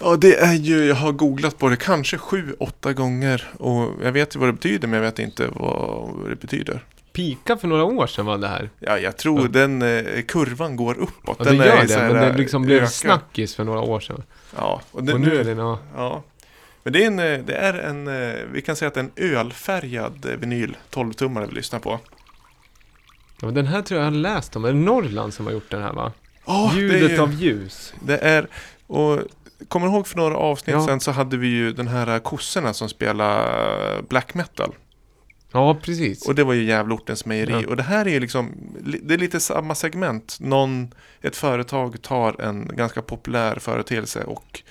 [0.00, 3.50] ja, det är ju, jag har googlat på det kanske sju, åtta gånger.
[3.58, 6.84] Och jag vet ju vad det betyder, men jag vet inte vad det betyder.
[7.12, 8.70] Pika för några år sedan var det här.
[8.78, 9.48] Ja, jag tror Ja.
[9.48, 11.36] den eh, kurvan går uppåt.
[11.38, 12.86] Ja, den gör så det, men det liksom blev ökar.
[12.86, 14.22] snackis för några år sedan.
[14.56, 15.78] Ja, och, det, Och nu är det nå...
[15.96, 16.22] Ja.
[16.82, 19.04] Men det är en, eh, det är en eh, vi kan säga att det är
[19.04, 21.98] en ölfärgad eh, vinyl 12-tummare vi lyssnar på.
[23.40, 24.64] Ja, men den här tror jag jag har läst om.
[24.64, 26.12] Är det Norrland som har gjort den här va?
[26.46, 27.94] Ja, Ljudet det är, av ljus.
[28.04, 28.48] Det är,
[28.86, 29.20] och
[29.68, 30.86] kommer du ihåg för några avsnitt Ja.
[30.86, 34.74] sen så hade vi ju den här kossorna som spelar black metal.
[35.52, 36.28] Ja, precis.
[36.28, 37.52] Och det var ju Gävleortens mejeri.
[37.52, 37.68] Ja.
[37.68, 38.52] Och det här är ju liksom,
[38.84, 40.36] li- det är lite samma segment.
[40.40, 44.62] Någon, ett företag tar en ganska populär företeelse och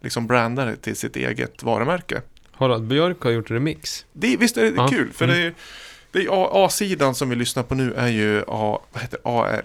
[0.00, 2.22] liksom brandar det till sitt eget varumärke.
[2.52, 4.06] Harald Björk har gjort remix.
[4.12, 4.88] Det, visst är det Ja.
[4.88, 5.12] kul?
[5.12, 5.36] För Mm.
[5.36, 5.54] det är,
[6.30, 9.28] A-sidan som vi lyssnar på nu är ju A, vad heter det?
[9.30, 9.64] ARS.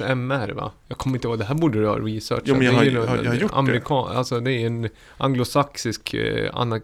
[0.00, 0.72] ASMR va?
[0.88, 2.42] Jag kommer inte ihåg, det här borde du ha researchat.
[2.46, 3.56] Jo, men jag Det är har- ju jag har- jag har gjort det.
[3.58, 6.82] amerikan, Alltså det är en anglosaxisk eh, anak...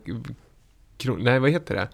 [1.19, 1.89] Nej, vad heter det?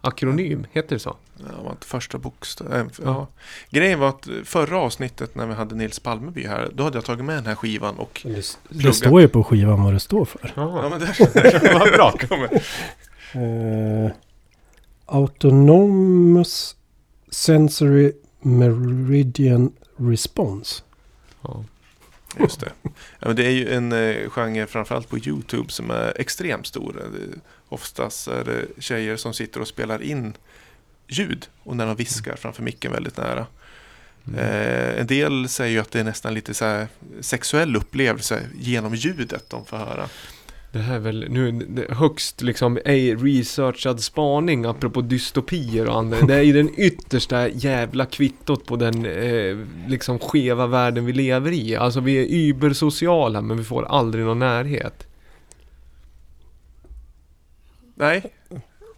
[0.00, 1.16] Akronym, heter det så?
[1.36, 2.90] Ja, var inte första bokstaven.
[2.98, 3.02] Ja.
[3.04, 3.26] Ja.
[3.70, 7.24] Grejen var att förra avsnittet när vi hade Nils Palmeby här, då hade jag tagit
[7.24, 8.20] med den här skivan och...
[8.24, 10.52] Det, det står ju på skivan vad det står för.
[10.56, 12.12] Ja, Ja, men där, vad bra.
[12.28, 12.62] kommer.
[15.08, 16.76] Eh, autonomous
[17.30, 20.82] Sensory Meridian Response.
[21.42, 21.64] Ja.
[22.40, 22.72] Just det.
[22.82, 26.92] Ja, men det är ju en eh, genre framförallt på YouTube som är extremt stor.
[26.92, 30.32] Det, oftast är det tjejer som sitter och spelar in
[31.08, 33.46] ljud och när de viskar framför micken väldigt nära.
[34.28, 34.40] Mm.
[34.40, 36.88] Eh, en del säger ju att det är nästan lite så här
[37.20, 40.08] sexuell upplevelse genom ljudet de får höra.
[40.72, 46.28] Det här är väl nu högst liksom ej researchad spaning apropå dystopier och annat.
[46.28, 51.52] Det är ju den yttersta jävla kvittot på den eh, liksom skeva världen vi lever
[51.52, 51.76] i.
[51.76, 55.06] Alltså vi är übersociala men vi får aldrig någon närhet.
[57.94, 58.22] Nej,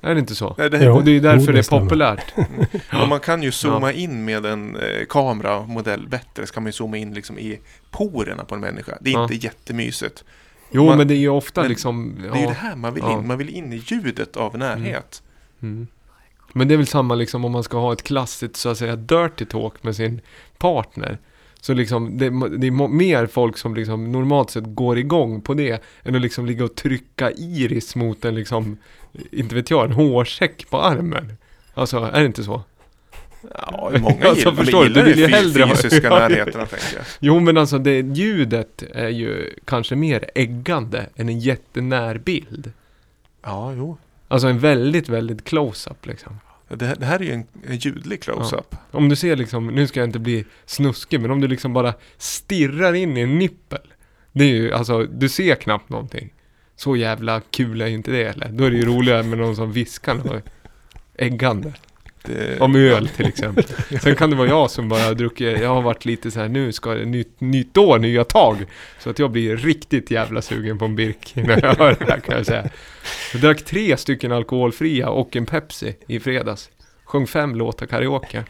[0.01, 0.55] Är det inte så?
[0.59, 0.95] nej det, Jo.
[0.95, 2.35] Och det är därför Jo, det det är populärt.
[3.03, 6.47] och man kan ju zooma in med en eh, kameramodell bättre.
[6.47, 8.99] Så kan man ju zooma in liksom i porerna på en människa.
[9.01, 9.23] Det är Ja.
[9.23, 10.25] inte jättemysigt.
[10.71, 12.15] Jo Man- men det är ju ofta liksom...
[12.23, 12.49] Det är ju ja.
[12.49, 13.19] det här man vill Ja.
[13.19, 13.27] in.
[13.27, 15.23] Man vill in i ljudet av närhet.
[15.63, 15.87] Mm.
[16.53, 18.97] Men det är väl samma liksom om man ska ha ett klassiskt så att säga
[18.97, 20.21] dirty talk med sin
[20.59, 21.19] partner.
[21.61, 22.25] Så liksom det,
[22.59, 26.47] det är mer folk som liksom normalt sett går igång på det än att liksom
[26.47, 28.77] ligga och trycka iris mot en liksom,
[29.31, 31.33] inte vet jag, en hårsäck på armen.
[31.75, 32.63] Alltså, är det inte så?
[33.57, 37.05] Ja, många Alltså, förstår gillar du vill ju hellre ha- fysiska Ja, närheterna tänker jag.
[37.21, 42.73] Jo men alltså det ljudet är ju kanske mer äggande än en jättenär bild.
[43.43, 43.99] Ja, jo.
[44.29, 46.41] Alltså en väldigt, väldigt close-up liksom.
[46.69, 48.77] Det, det här är ju en, en ljudlig close-up.
[48.91, 51.95] Om du ser liksom, nu ska jag inte bli snuskig, men om du liksom bara
[52.19, 53.81] stirrar in i en nippel.
[54.33, 56.33] Det är ju, alltså, du ser knappt någonting.
[56.77, 58.49] Så jävla kul är ju inte det eller?
[58.49, 60.45] Då är det ju roligare med någon som viskar något
[61.17, 61.73] äggande.
[62.23, 63.65] Det, Om öl till exempel.
[64.03, 66.73] Sen kan det vara jag som bara druckit, jag har varit lite så här nu
[66.73, 68.57] ska det nytt, nytt år, nya tag.
[68.99, 72.21] Så att jag blir riktigt jävla sugen på en birk när jag hör det här
[72.21, 72.69] kan jag säga.
[73.33, 76.71] Jag drack tre stycken alkoholfria och en Pepsi i fredags.
[77.05, 78.45] Sjöng fem låtar karaoke.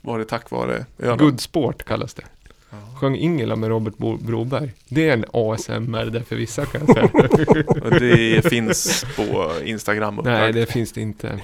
[0.00, 1.18] Var det tack vare ölen?
[1.18, 2.22] Good Sport kallas det.
[3.00, 4.70] Sjöng Ingela med Robert Bo- Broberg.
[4.88, 7.28] Det är en ASMR där för vissa kan jag säga.
[8.00, 10.54] Det finns på Instagram Nej, upplagt.
[10.54, 11.40] det finns det inte.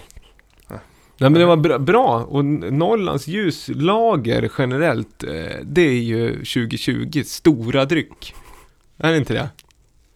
[1.21, 1.31] Nej.
[1.31, 2.25] Men det var bra, bra.
[2.25, 5.31] och Norrlands ljuslager generellt, eh,
[5.63, 8.35] det är ju 2020 stora dryck.
[8.99, 9.49] Är det inte det?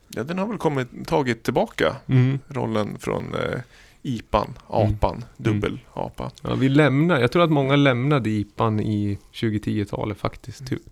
[0.08, 2.38] Ja, den har väl kommit, tagit tillbaka Mm.
[2.48, 3.60] rollen från eh,
[4.02, 6.30] IPan, apan, dubbel-apa.
[6.42, 10.66] Ja, vi lämnar, jag tror att många lämnade IPan i 2010-talet faktiskt.
[10.66, 10.82] Typ.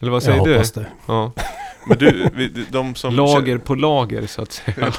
[0.00, 0.52] Eller vad säger Jag du?
[0.52, 0.86] hoppas det.
[1.06, 1.32] Ja.
[1.88, 3.14] Men du, de som...
[3.14, 4.92] Lager på lager så att säga.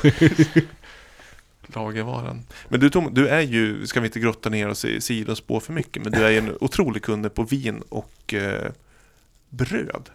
[1.78, 2.42] Lagervaran.
[2.70, 5.74] Men du Tom, du är ju, ska vi inte grotta ner oss i sidospår för
[5.74, 8.72] mycket, men du är ju en otrolig kunde på vin och eh,
[9.50, 10.10] bröd.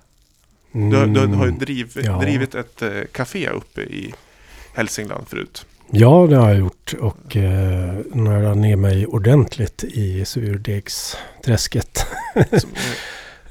[0.72, 1.58] Du, har- du har ju Mm.
[1.58, 2.18] driv, ja.
[2.20, 4.14] drivit ett eh, café uppe i
[4.74, 5.66] Hälsingland förut.
[5.90, 12.06] Ja, det har jag gjort och eh, nördat ner mig ordentligt i surdegsträsket.
[12.60, 12.70] Som,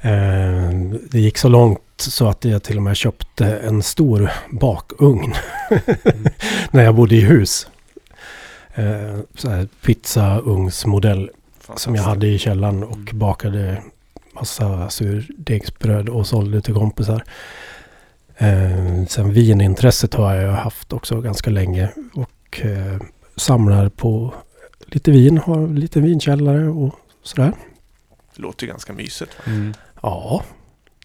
[0.00, 0.70] eh,
[1.10, 5.34] det gick så långt så att jag till och med köpte en stor bakugn
[6.70, 7.66] när jag bodde i hus.
[8.74, 11.30] Eh, så här pizzaugnsmodell
[11.76, 13.82] som jag hade i källaren och bakade
[14.32, 17.24] massa surdegsbröd och sålde till kompisar.
[18.36, 23.00] Eh, sen vinintresset har jag haft också ganska länge och eh,
[23.36, 24.34] samlar på
[24.86, 27.52] lite vin, har lite vinkällare och sådär.
[28.36, 29.32] Det låter ju ganska mysigt.
[29.46, 29.74] Mm.
[30.02, 30.42] Ja,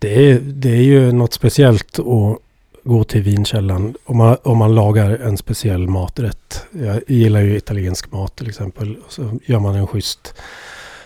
[0.01, 2.37] det är, det är ju något speciellt att
[2.87, 6.65] gå till vinkällan om man, om man lagar en speciell maträtt.
[6.71, 8.97] Jag gillar ju italiensk mat till exempel.
[9.05, 10.33] Och så gör man en schysst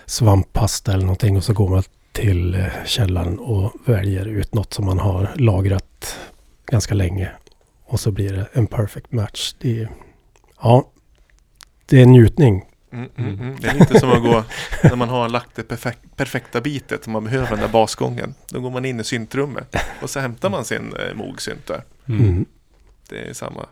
[0.06, 4.86] svamppasta eller någonting och så går man till eh, källan och väljer ut något som
[4.86, 6.20] man har lagrat
[6.66, 7.32] ganska länge.
[7.86, 9.56] Och så blir det en perfect match.
[9.60, 9.90] Det är,
[10.62, 10.88] ja,
[11.86, 12.66] det är en njutning.
[12.92, 13.56] Mm, mm, mm.
[13.60, 14.44] Det är lite som att gå
[14.84, 18.34] när man har lagt det perfek perfekta bitet och man behöver den där basgången.
[18.50, 21.84] Då går man in i syntrummet och så hämtar man sin eh, mogsynt där.
[22.08, 22.22] Mm.
[22.22, 22.46] Mm.
[23.10, 23.66] Det är samma.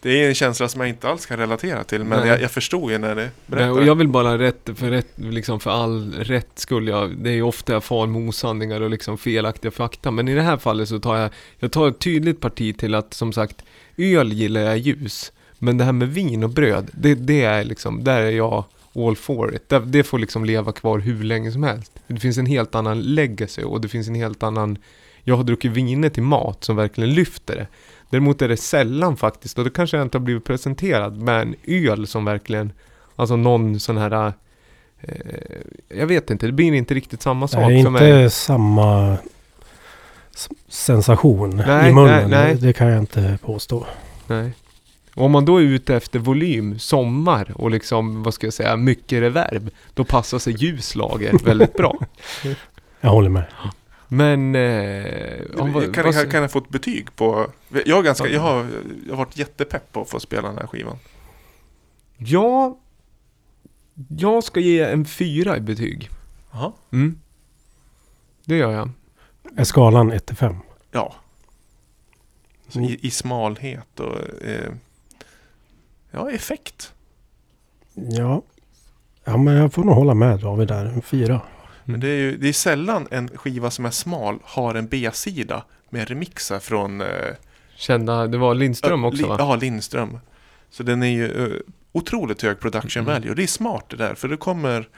[0.00, 2.28] Det är en känsla som jag inte alls kan relatera till men Nej.
[2.28, 3.72] jag, jag förstod ju när det Nej, berättade.
[3.72, 6.88] och jag vill bara rätt för, rätt, liksom för all rätt skull.
[6.88, 10.10] Jag, det är ju ofta jag far med osanningar och liksom felaktiga fakta.
[10.10, 13.14] Men i det här fallet så tar jag, jag tar ett tydligt parti till att
[13.14, 13.62] som sagt,
[13.96, 15.32] öl gillar jag ljus.
[15.66, 18.64] Men det här med vin och bröd, det, det är liksom, där är jag
[18.94, 19.68] all for it.
[19.68, 21.92] Det, det får liksom leva kvar hur länge som helst.
[22.06, 24.78] Det finns en helt annan legacy och det finns en helt annan,
[25.24, 27.66] jag har druckit viner till mat som verkligen lyfter det.
[28.10, 31.54] Däremot är det sällan faktiskt, och det kanske jag inte har blivit presenterad, med en
[31.66, 32.72] öl som verkligen,
[33.16, 34.32] alltså någon sån här,
[35.00, 35.14] eh,
[35.88, 39.16] jag vet inte, det blir inte riktigt samma sak Det är inte samma
[40.68, 42.30] sensation Nej, i munnen.
[42.30, 43.86] nej, det kan jag inte påstå.
[44.26, 44.52] Nej.
[45.16, 48.76] Och om man då är ute efter volym, sommar och liksom, vad ska jag säga,
[48.76, 51.98] mycket reverb, då passar sig ljuslager väldigt bra.
[53.00, 53.44] Jag håller med.
[54.08, 54.54] Men...
[54.54, 57.50] Eh, om, kan, vad- kan, kan jag få ett betyg på...
[57.86, 58.32] Jag, är ganska, Ja.
[58.32, 58.66] jag, har,
[59.06, 60.98] jag har varit jättepepp på att få spela den här skivan.
[62.16, 62.78] Ja,
[64.18, 66.10] jag ska ge en fyra i betyg.
[66.52, 66.72] Jaha.
[66.92, 67.18] Mm.
[68.44, 68.90] Det gör jag.
[69.56, 70.56] Är skalan 1 till 5?
[70.90, 71.14] Ja.
[72.68, 72.90] Så Mm.
[72.90, 74.44] i, I smalhet och...
[74.44, 74.72] Eh,
[76.16, 76.92] ja, effekt.
[77.94, 78.42] Ja.
[79.24, 80.84] Ja, men jag får nog hålla med David där.
[80.86, 81.40] En fyra.
[81.84, 85.64] Men det är ju det är sällan en skiva som är smal har en B-sida
[85.90, 87.00] med remixar från...
[87.00, 87.06] Eh,
[87.76, 89.36] Kända, det var Lindström också Li- va?
[89.38, 90.18] Ja, Lindström.
[90.70, 91.60] Så den är ju eh,
[91.92, 93.14] otroligt hög production Mm.
[93.14, 93.30] value.
[93.30, 94.88] Och det är smart det där, för det kommer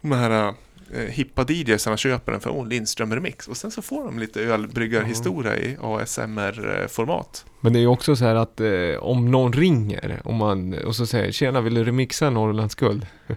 [0.00, 0.54] de här
[0.94, 3.48] eh, hippa DJsarna köper den för oh, Lindström remix.
[3.48, 7.44] Och sen så får de lite ölbryggarhistoria i ASMR-format.
[7.60, 8.70] Men det är ju också så här att eh,
[9.00, 13.06] om någon ringer om man, och så säger Tjena, vill du remixa Norrlands guld?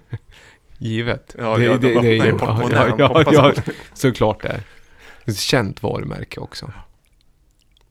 [0.77, 1.35] Givet.
[1.37, 4.63] Ja, ja, de öppnar ju portmonnän och ja, hoppas ja, att- såklart det är.
[5.25, 6.71] Ett känt varumärke också.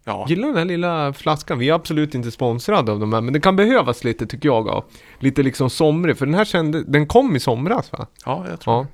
[0.04, 1.58] Ja, Gillar den här lilla flaskan.
[1.58, 4.68] Vi är absolut inte sponsrade av de här, men det kan behövas lite tycker jag.
[4.68, 4.84] Av.
[5.18, 8.06] Lite liksom somrig, för den här kände, den kom i somras va?
[8.24, 8.86] ja jag tror Ja.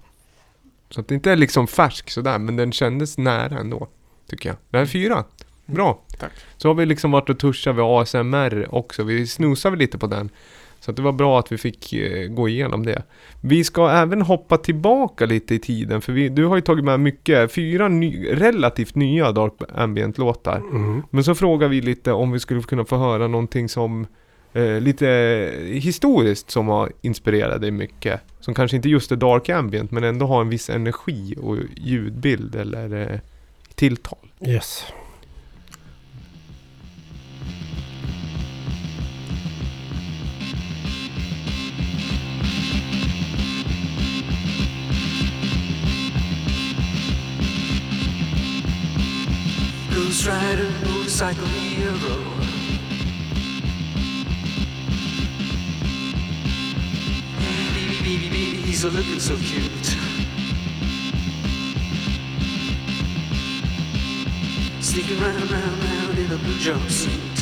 [0.90, 3.88] Så att det inte är liksom färsk sådär, men den kändes nära ändå.
[4.26, 4.56] Tycker jag.
[4.70, 5.24] Det här är fyra.
[5.66, 6.02] Bra.
[6.18, 6.32] Tack.
[6.56, 9.02] Så har vi liksom varit och touchat vid ASMR också.
[9.02, 10.30] Vi snosade lite på den.
[10.80, 13.02] Så att det var bra att vi fick eh, gå igenom det.
[13.40, 16.00] Vi ska även hoppa tillbaka lite i tiden.
[16.00, 20.56] För vi, du har ju tagit med mycket, fyra ny, relativt nya Dark Ambient-låtar.
[20.56, 21.02] Mm.
[21.10, 24.06] Men så frågar vi lite om vi skulle kunna få höra någonting som
[24.52, 25.06] eh, lite
[25.66, 28.20] historiskt som har inspirerat dig mycket.
[28.40, 32.54] Som kanske inte just är Dark Ambient men ändå har en viss energi och ljudbild
[32.54, 33.20] eller eh,
[33.74, 34.18] tilltal.
[34.46, 34.84] Yes.
[49.94, 52.39] Ghost Rider, motorcycle hero.
[58.10, 59.86] Baby, baby, he's a looking so cute.
[64.80, 67.38] Sneaking round, round, round in a blue jumpsuit.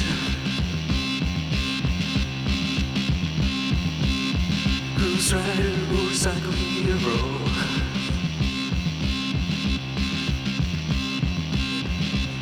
[4.98, 7.16] Ghost Rider, motorcycle hero.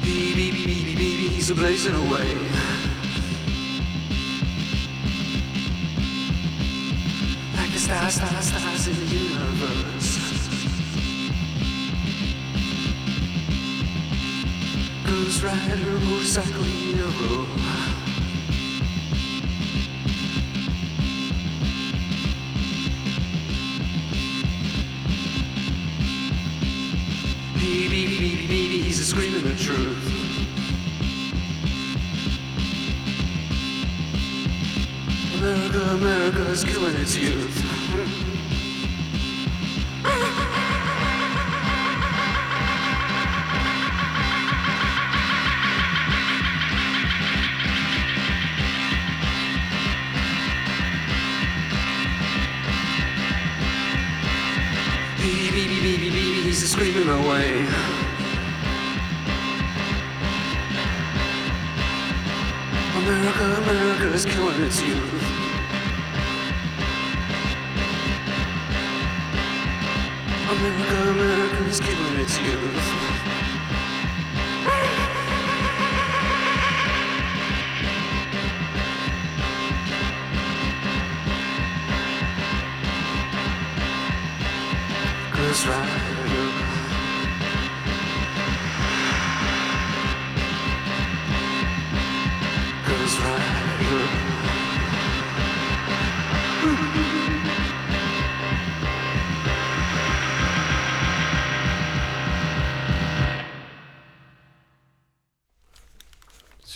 [0.03, 2.96] Baby, baby, baby, baby, he's a blazing away.
[7.87, 10.19] Stars, stars, stars in the universe.
[15.07, 17.47] Ghost Rider, motorcycle hero.
[27.55, 30.13] Baby, baby, baby, he's screaming the truth.
[35.39, 37.66] America, America is killing its youth
[56.77, 57.67] screaming away.
[62.97, 65.26] America, America is killing its youth.
[72.27, 73.06] Its youth.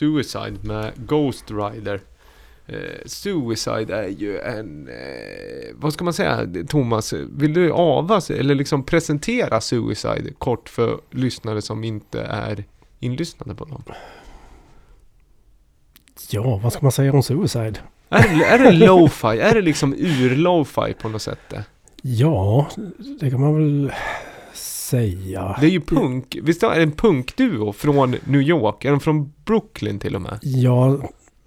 [0.00, 2.00] Suicide med Ghost Rider.
[2.66, 7.12] Eh, Suicide är ju en, eh, vad ska man säga Thomas?
[7.12, 12.64] Vill du avas eller liksom presentera Suicide kort för lyssnare som inte är
[13.00, 13.82] inlyssnade på dem?
[16.30, 17.74] Ja, vad ska man säga om Suicide?
[18.08, 19.26] Är det, är det lo-fi?
[19.26, 21.38] Är det liksom ur-lo-fi på något sätt?
[21.48, 21.64] det?
[22.02, 22.68] Ja,
[23.20, 23.92] det kan man väl
[24.90, 25.56] säga.
[25.60, 28.84] Det är ju punk, visst är det en punkduo från New York?
[28.84, 30.38] Är de från Brooklyn till och med?
[30.42, 30.98] Ja,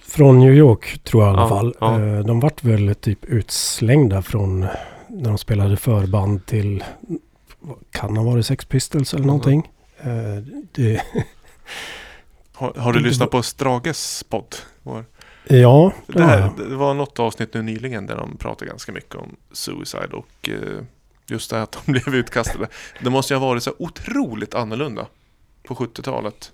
[0.03, 1.75] från New York tror jag i alla Ja, fall.
[1.79, 2.01] ja.
[2.01, 4.59] Eh, De vart väl typ utslängda från
[5.09, 6.83] när de spelade förband till,
[7.59, 9.71] vad kan ha varit Sex Pistols eller någonting.
[9.99, 11.01] Eh, Det,
[12.53, 14.55] Har, har du lyssnat på Strages podd?
[14.83, 15.05] Vår?
[15.47, 19.15] ja, det Det, här, det var något avsnitt nu nyligen där de pratade ganska mycket
[19.15, 20.83] om suicide och eh,
[21.27, 22.67] just det att de blev utkastade.
[23.01, 25.07] Det måste ju ha varit så otroligt annorlunda
[25.67, 26.51] på 70-talet.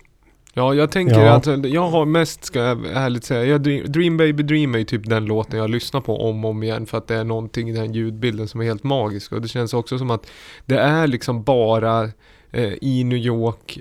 [0.54, 1.32] Ja, jag tänker Ja.
[1.32, 4.84] att jag har mest, ska jag ärligt säga, jag, Dream, Dream Baby Dream är ju
[4.84, 7.70] typ den låten jag lyssnar på om och om igen för att det är någonting
[7.70, 10.26] i den ljudbilden som är helt magisk och det känns också som att
[10.66, 12.02] det är liksom bara
[12.50, 13.78] eh, i New York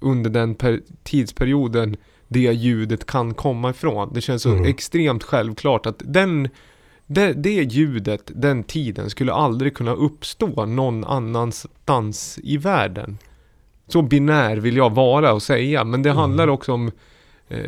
[0.00, 1.96] under den per, tidsperioden
[2.28, 4.10] det ljudet kan komma ifrån.
[4.14, 4.64] Det känns så Mm.
[4.64, 6.48] extremt självklart att den
[7.12, 13.18] det, det ljudet, den tiden, skulle aldrig kunna uppstå någon annanstans i världen.
[13.88, 16.20] Så binär vill jag vara och säga, men det Mm.
[16.20, 16.90] handlar också om...
[17.48, 17.58] Eh,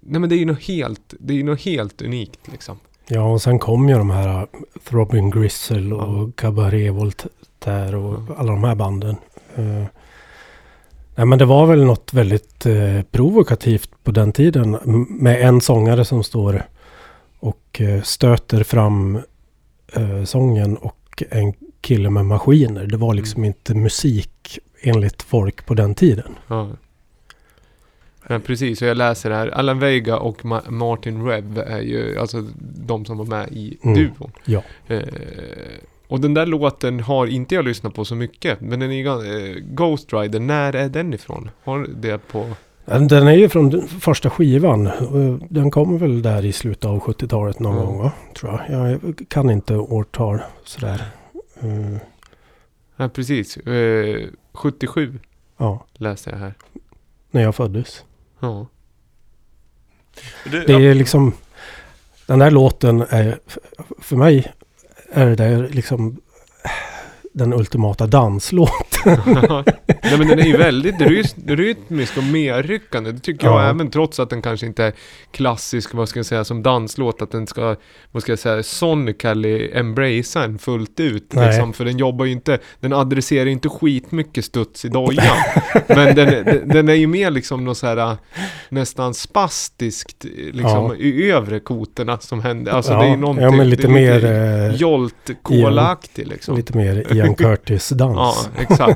[0.00, 2.76] nej men det är ju något helt, det är något helt unikt liksom.
[3.08, 4.44] Ja, och sen kom ju de här uh,
[4.88, 6.32] Throbbing Gristle och Ja.
[6.36, 8.34] Cabaret Voltaire och Ja.
[8.38, 9.16] alla de här banden.
[9.54, 9.84] Eh,
[11.14, 14.78] nej, men det var väl något väldigt eh, provokativt på den tiden
[15.08, 16.62] med en sångare som står
[17.42, 19.16] och eh, stöter fram
[19.92, 22.86] eh, sången och en kille med maskiner.
[22.86, 26.34] Det var liksom inte musik enligt folk på den tiden.
[26.48, 26.70] Ja.
[28.28, 29.48] Men precis, och jag läser här.
[29.48, 32.46] Alan Vega och Ma- Martin Rev är ju alltså
[32.86, 33.94] de som var med i Mm.
[33.96, 34.32] duon.
[34.44, 34.62] Ja.
[34.88, 35.02] Eh,
[36.08, 38.60] och den där låten har inte jag lyssnat på så mycket.
[38.60, 41.50] Men den är eh, Ghost Rider, när är den ifrån?
[41.64, 42.50] Har det på...
[42.84, 44.86] Den den är ju från den första skivan.
[44.86, 47.82] Eh, Den kommer väl där i slutet av 70-talet någon Ja.
[47.84, 48.12] gång va?
[48.36, 48.90] Tror jag.
[48.92, 51.02] Jag kan inte årtal sådär.
[51.60, 51.96] Eh,
[52.96, 53.56] Ja, precis.
[53.56, 55.18] Eh, 77
[55.58, 56.54] ja, läste jag här.
[57.30, 58.04] när jag föddes.
[58.40, 58.66] Ja.
[60.44, 61.32] Det, Det är liksom...
[62.26, 63.38] Den där låten är...
[63.98, 64.52] För mig
[65.12, 66.16] är det där liksom
[67.32, 68.91] den ultimata danslåten.
[69.04, 71.00] Nej men den är ju väldigt
[71.46, 73.12] rytmisk och medryckande.
[73.12, 73.68] Det tycker jag Ja.
[73.70, 74.92] även trots att den kanske inte är
[75.30, 77.22] klassisk, vad ska jag säga, som danslåt.
[77.22, 77.76] Att den ska,
[78.12, 81.32] vad ska jag säga, sonically embracea en fullt ut.
[81.34, 81.46] Nej.
[81.46, 85.36] Liksom, för den jobbar ju inte, den adresserar ju inte skitmycket studs i dojan.
[85.86, 88.14] men den, den, den är ju mer liksom något så här äh,
[88.68, 90.94] nästan spastiskt liksom Ja.
[90.96, 92.72] i övre koterna som händer.
[92.72, 93.44] Alltså ja, det är ju någonting.
[93.44, 94.24] ja, men lite mer...
[94.24, 96.56] eh, Jolt Cola-aktig liksom.
[96.56, 98.16] Lite mer Ian Curtis-dans.
[98.16, 98.91] Ja, exakt.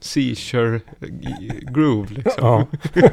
[0.00, 0.80] Seizure
[1.74, 2.32] groove liksom.
[2.46, 2.66] Ja.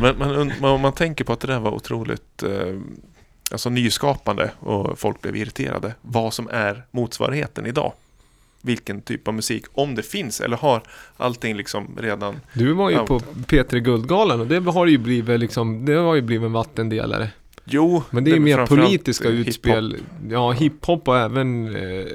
[0.00, 2.76] Men, men, men om man tänker på att det där var otroligt eh,
[3.50, 5.94] alltså nyskapande och folk blev irriterade.
[6.02, 7.92] Vad som är motsvarigheten idag.
[8.62, 10.82] Vilken typ av musik, om det finns eller har
[11.16, 13.06] allting liksom redan Du var ju Ja.
[13.06, 17.28] på P3 Guldgalan och det har ju blivit liksom, det har ju blivit en vattendelare.
[17.64, 19.96] Jo, Men det är ju mer politiska utspel.
[20.30, 22.06] Ja, hiphop och även, eh,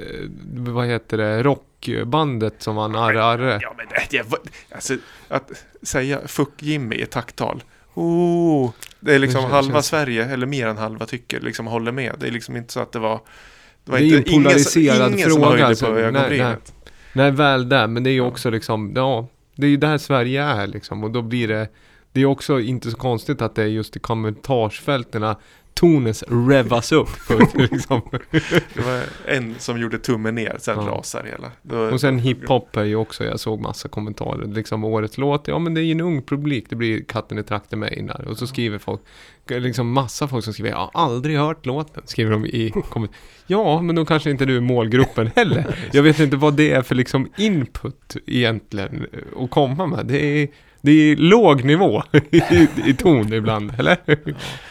[0.56, 1.42] vad heter det,
[1.86, 3.58] rockbandet som vann Arre Arre.
[3.62, 4.24] Ja men det,
[4.74, 4.94] alltså,
[5.28, 5.50] att
[5.82, 7.62] säga fuck Jimmy i tacktal.
[7.94, 8.70] Oh,
[9.00, 12.14] det är liksom Det halva känns- Sverige, eller mer än halva tycker, liksom håller med.
[12.18, 13.20] Det är liksom inte så att det var...
[13.84, 15.86] Det var Det är inte, en polariserad ingen, fråga, Ingen alltså.
[15.86, 16.72] på Nej, ögonbrynet.
[17.12, 20.42] Nej, väl där, men det är ju också liksom, ja, det är ju där Sverige
[20.42, 21.68] är liksom och då blir det,
[22.12, 25.36] det är också inte så konstigt att det är just i kommentarsfältena
[25.78, 27.08] tones revvas upp.
[27.54, 28.00] Liksom.
[28.74, 30.90] Det var en som gjorde tummen ner, sen Ja.
[30.92, 31.50] rasar hela.
[31.62, 34.46] Då, Och sen hiphop är ju också, jag såg massa kommentarer.
[34.46, 37.42] Liksom årets låt, ja men det är ju en ung publik, det blir Katten i
[37.42, 38.28] trakten med in där.
[38.28, 39.00] Och så skriver folk,
[39.48, 43.20] liksom massa folk som skriver, jag har aldrig hört låten, skriver de i kommentarer.
[43.46, 45.76] Ja, men då kanske inte du är målgruppen heller.
[45.92, 49.06] Jag vet inte vad det är för liksom input egentligen
[49.36, 50.06] att komma med.
[50.06, 50.48] Det är,
[50.88, 52.42] det är låg nivå i,
[52.86, 53.96] i ton ibland, eller?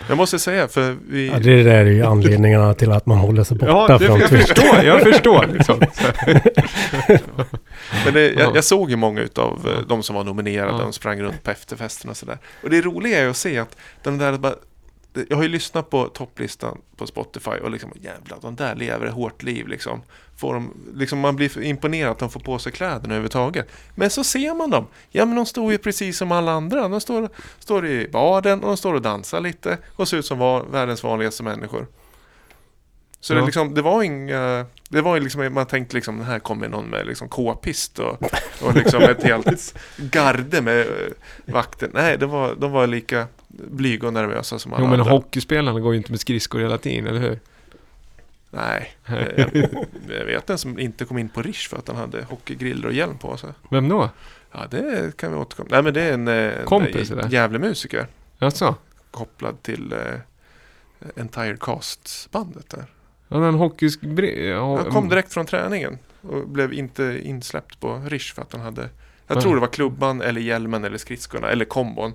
[0.09, 1.27] Jag måste säga, för vi...
[1.27, 4.19] Ja, det där är ju anledningarna till att man håller sig borta Ja, det, från
[4.19, 4.47] jag Twitch.
[4.47, 5.79] förstår, jag förstår liksom.
[8.05, 8.39] Men det, Ja.
[8.39, 10.77] jag, jag såg ju många utav eh, de som var nominerade, Ja.
[10.77, 12.37] de sprang runt på efterfesten och sådär.
[12.63, 14.53] Och det roliga är ju att se att den där bara,
[15.29, 19.13] jag har ju lyssnat på topplistan på Spotify och liksom jävlar, de där lever ett
[19.13, 20.01] hårt liv liksom.
[20.37, 23.67] Får de, liksom man blir imponerad att de får på sig kläderna överhuvudtaget.
[23.95, 24.87] Men så ser man dem.
[25.09, 26.87] Ja men de står ju precis som alla andra.
[26.87, 27.29] De står,
[27.59, 31.03] står i baren och de står och dansar lite och ser ut som var, världens
[31.03, 31.87] vanligaste människor.
[33.19, 33.45] Så det, Ja.
[33.45, 37.29] liksom, det var inga, det var liksom, man tänkte liksom, här kommer någon med liksom
[37.29, 38.17] k-pist och,
[38.61, 41.89] och liksom ett helt garde med eh, vakter.
[41.93, 45.13] Nej, det var, de var lika blyga och nervösa som alla Jo men andra.
[45.13, 47.39] hockeyspelarna går ju inte med skridskor hela tiden, eller hur?
[48.49, 48.91] Nej,
[50.07, 52.93] jag, vet en som inte kom in på Rish för att han hade hockeygriller och
[52.93, 53.49] hjälm på sig.
[53.71, 54.09] Vem då?
[54.51, 57.29] Ja, det kan vi återkomma Nej, men det är en, eh, en Kompis, eller?
[57.29, 58.07] jävla musiker
[58.39, 58.75] Jaså?
[59.11, 59.99] kopplad till eh,
[61.15, 62.85] Entire Cast-bandet där.
[63.29, 64.47] Han har en.
[64.49, 68.61] Ja, Han kom direkt från träningen och blev inte insläppt på Rish för att han
[68.61, 68.89] hade
[69.27, 72.13] jag tror det var klubban eller hjälmen eller skridskorna eller kombon.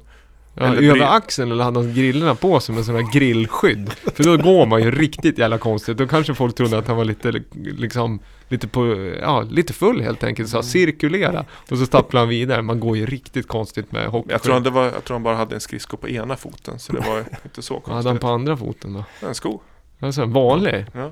[0.54, 3.90] Ja, eller över bry- axeln eller hade han grillorna på sig med sådana grillskydd?
[4.14, 5.96] För då går man ju riktigt jävla konstigt.
[5.98, 10.24] Då kanske folk trodde att han var lite liksom Lite på, ja, lite full helt
[10.24, 10.48] enkelt.
[10.48, 11.44] Så cirkulera.
[11.70, 12.62] Och så stapplade han vidare.
[12.62, 14.34] Man går ju riktigt konstigt med hockeyskydd.
[14.34, 16.92] Jag tror, han, var, jag tror han bara hade en skridsko på ena foten så
[16.92, 18.20] det var inte så Vad hade han konstigt.
[18.20, 19.04] på andra foten då?
[19.28, 19.60] En sko.
[20.00, 20.86] Alltså en vanlig.
[20.94, 21.10] Ja.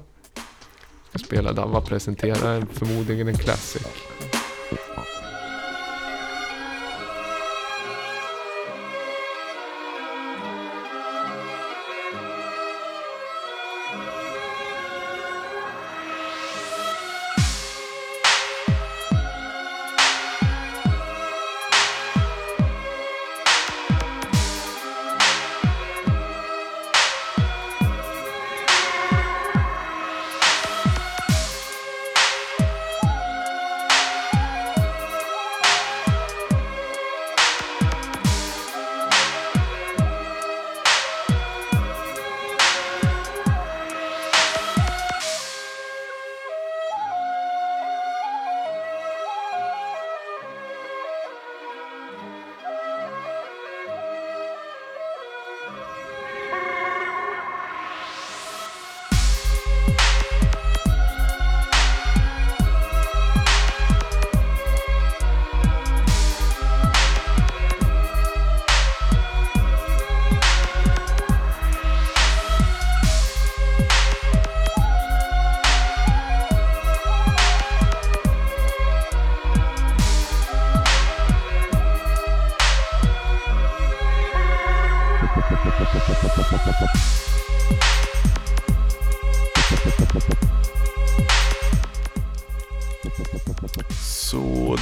[1.12, 3.86] Jag spelar Dava presenterar förmodligen en classic.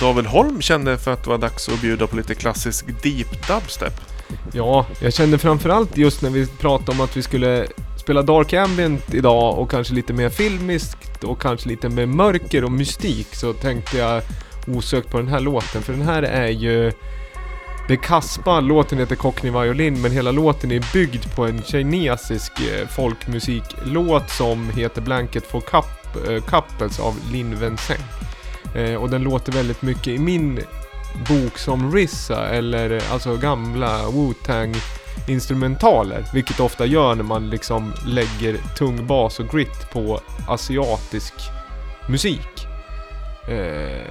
[0.08, 3.92] David Holm kände för att det var dags att bjuda på lite klassisk deep dubstep.
[4.52, 9.14] Ja, jag kände framförallt just när vi pratade om att vi skulle spela Dark Ambient
[9.14, 13.98] idag och kanske lite mer filmiskt och kanske lite mer mörker och mystik så tänkte
[13.98, 14.22] jag
[14.66, 16.92] osökt på den här låten för den här är ju
[17.88, 22.88] det Kaspa, låten heter Cockney Violin men hela låten är byggd på en kinesisk eh,
[22.88, 28.27] folkmusiklåt som heter Blanket for Cup, eh, Couples av Lin Wenzheng.
[28.78, 30.60] Eh, och den låter väldigt mycket i min
[31.28, 34.76] bok som Rissa eller eh, alltså gamla Wu-Tang
[35.28, 36.24] instrumentaler.
[36.34, 41.34] Vilket ofta gör när man liksom lägger tung bas och grit på asiatisk
[42.08, 42.66] musik.
[43.48, 44.06] Eh,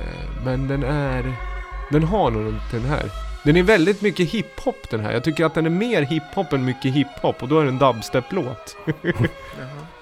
[0.45, 1.36] men den är...
[1.91, 3.11] Den har nog den här.
[3.43, 5.11] Den är väldigt mycket hiphop den här.
[5.11, 7.80] Jag tycker att den är mer hiphop än mycket hiphop och då är det en
[7.80, 8.78] dubstep-låt.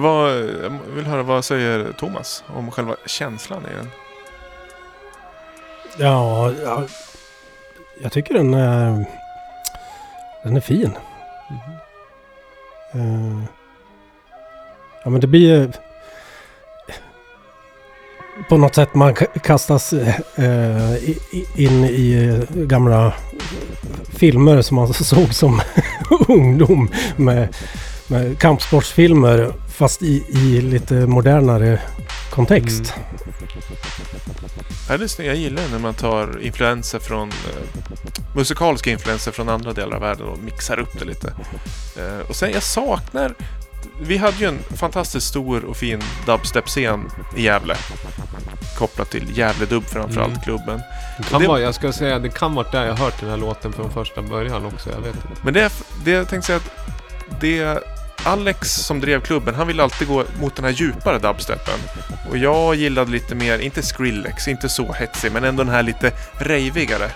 [0.00, 3.90] Vad, jag vill höra vad säger Thomas om själva känslan i den?
[5.98, 6.82] Ja, ja,
[8.02, 9.04] jag tycker den är,
[10.42, 10.96] den är fin.
[12.94, 13.42] Eh,
[15.04, 15.72] ja, men det blir ju
[18.48, 21.18] på något sätt man ka- kastas i-
[21.56, 23.12] in i gamla
[24.18, 25.60] filmer som man såg som
[26.28, 27.54] ungdom med
[28.08, 31.80] med kampsportsfilmer fast i, i lite modernare
[32.30, 32.94] kontext.
[34.88, 35.26] Ja, det är snyggt.
[35.28, 37.84] jag gillar när man tar influenser från eh,
[38.36, 41.32] musikaliska influenser från andra delar av världen och mixar upp det lite.
[41.96, 43.34] Eh, och sen jag saknar
[44.02, 47.76] vi hade ju en fantastiskt stor och fin dubstep-scen i Gävle.
[48.78, 50.42] Kopplat till Gävle Dub framförallt, Mm.
[50.42, 50.80] klubben.
[51.18, 53.36] Det kan Det- vara, jag ska säga, det kan vara där jag hört den här
[53.36, 54.90] låten från första början också.
[54.90, 55.28] Jag vet inte.
[55.42, 55.72] Men det,
[56.04, 56.70] det jag tänkte säga att
[57.40, 57.78] det
[58.26, 61.78] Alex som drev klubben, han ville alltid gå mot den här djupare dubstepen.
[62.30, 66.12] Och jag gillade lite mer, inte Skrillex, inte så hetsig, men ändå den här lite
[66.32, 67.10] rejvigare.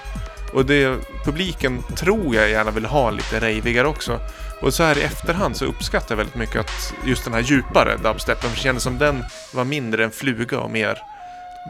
[0.52, 4.20] Och det, publiken tror jag gärna vill ha lite rejvigare också.
[4.62, 7.96] Och så här i efterhand så uppskattar jag väldigt mycket att just den här djupare
[7.96, 10.98] dubstepen, för det kändes som den var mindre en fluga och mer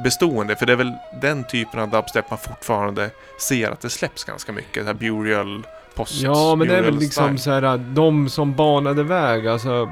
[0.05, 0.57] bestående.
[0.57, 3.11] För det är väl den typen av dubstep man fortfarande
[3.49, 4.75] ser att det släpps ganska mycket.
[4.75, 5.67] Det här Burial,
[6.01, 9.89] post Ja, men det är väl liksom så här, de som banade väg, alltså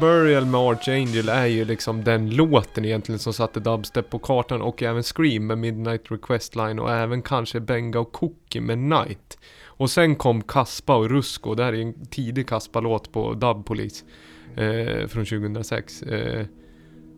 [0.00, 4.82] Burial med Archangel är ju liksom den låten egentligen som satte dubstep på kartan och
[4.82, 9.38] även Scream med Midnight Request Line och även kanske Benga och Cookie med Night.
[9.64, 14.04] Och sen kom Kaspa och Rusko, det här är en tidig Kaspa-låt på Dub Police
[14.56, 16.02] eh, från 2006.
[16.02, 16.46] Eh,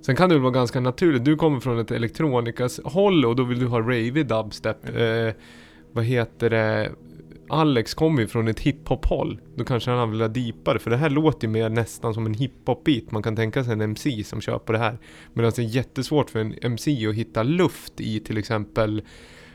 [0.06, 3.44] sen kan det väl vara ganska naturligt, du kommer från ett elektronikas håll och då
[3.44, 4.88] vill du ha ravey dubstep.
[4.96, 5.34] Eh,
[5.92, 6.90] vad heter det?
[7.48, 9.40] Alex kommer ju från ett hiphop-håll.
[9.56, 12.34] Då kanske han vill ha deepare, för det här låter ju mer nästan som en
[12.34, 13.10] hiphop-beat.
[13.10, 14.98] Man kan tänka sig en MC som kör på det här.
[15.32, 19.02] Medan det är jättesvårt för en MC att hitta luft i till exempel,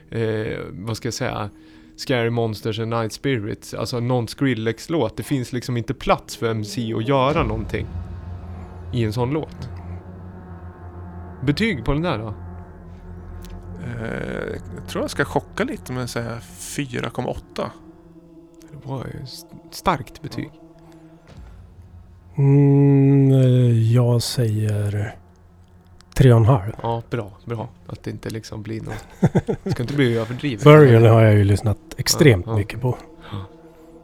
[0.09, 1.49] eh, vad ska jag säga,
[1.95, 3.73] Scary Monsters and Night Spirits.
[3.73, 5.17] Alltså någon Skrillex-låt.
[5.17, 7.87] Det finns liksom inte plats för MC att göra någonting
[8.93, 9.69] i en sån låt.
[11.45, 12.33] Betyg på den där då?
[13.83, 17.69] Eh, jag tror jag ska chocka lite med att säga 4,8.
[18.81, 20.49] Det var s- starkt betyg.
[22.37, 25.15] Mm, jag säger
[26.15, 26.71] tre och en halv.
[26.81, 27.69] Ja, bra, bra.
[27.87, 29.05] Att det inte liksom blir något...
[29.63, 30.63] Det ska inte bli överdrivet.
[30.63, 32.57] Burial har jag ju lyssnat extremt Ja, ja.
[32.57, 32.97] mycket på.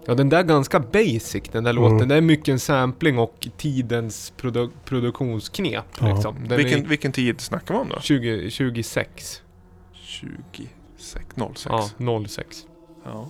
[0.05, 1.95] Ja, den där är ganska basic, den där låten.
[1.95, 2.07] Mm.
[2.07, 5.86] Det är mycket en sampling och tidens produ produktionsknep.
[5.99, 6.13] Ja.
[6.13, 6.36] Liksom.
[6.49, 7.99] Vilken, är vilken tid snackar vi om då?
[8.01, 9.41] 20, 26.
[9.93, 11.65] 26, 06.
[11.97, 12.65] Ja, 06.
[13.05, 13.28] Ja.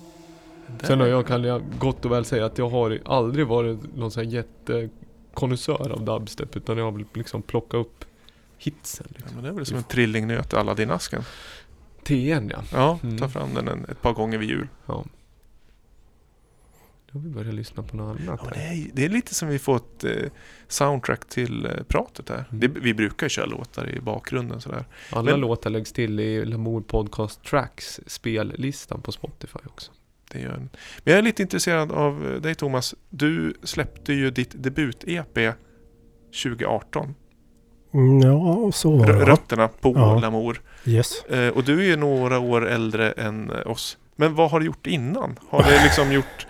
[0.84, 4.12] Sen har jag, kan jag gott och väl säga att jag har aldrig varit någon
[4.12, 6.56] sån här jättekonnässör av dubstep.
[6.56, 8.06] Utan jag har liksom plockat upp
[8.58, 9.06] hitsen.
[9.10, 9.36] Ja, Liksom.
[9.36, 11.22] men det är väl som en trillingnöt i Aladdin-asken.
[12.04, 12.64] TN ja.
[12.74, 13.18] Ja, Mm.
[13.18, 14.68] ta fram den en, ett par gånger vid jul.
[14.86, 15.06] ja.
[17.12, 18.40] Då har vi börjat lyssna på något annat.
[18.44, 20.12] Ja, det, är, det är lite som vi får ett eh,
[20.68, 22.46] soundtrack till eh, pratet här.
[22.52, 22.60] Mm.
[22.60, 24.86] Det, vi brukar ju köra låtar i bakgrunden sådär.
[25.12, 29.92] Alla Men- låtar läggs till i Lamour Podcast Tracks spellistan på Spotify också.
[30.32, 30.70] Det gör en.
[31.04, 32.96] Men jag är lite intresserad av eh, dig Thomas.
[33.10, 35.54] Du släppte ju ditt debut-EP
[36.44, 37.16] 2018.
[37.94, 39.26] Mm, ja, så var det.
[39.26, 40.20] Rötterna på Ja.
[40.20, 40.62] Lamour.
[40.86, 41.24] Yes.
[41.24, 43.98] Eh, och du är ju några år äldre än eh, oss.
[44.16, 45.40] Men vad har du gjort innan?
[45.50, 46.48] Har du liksom gjort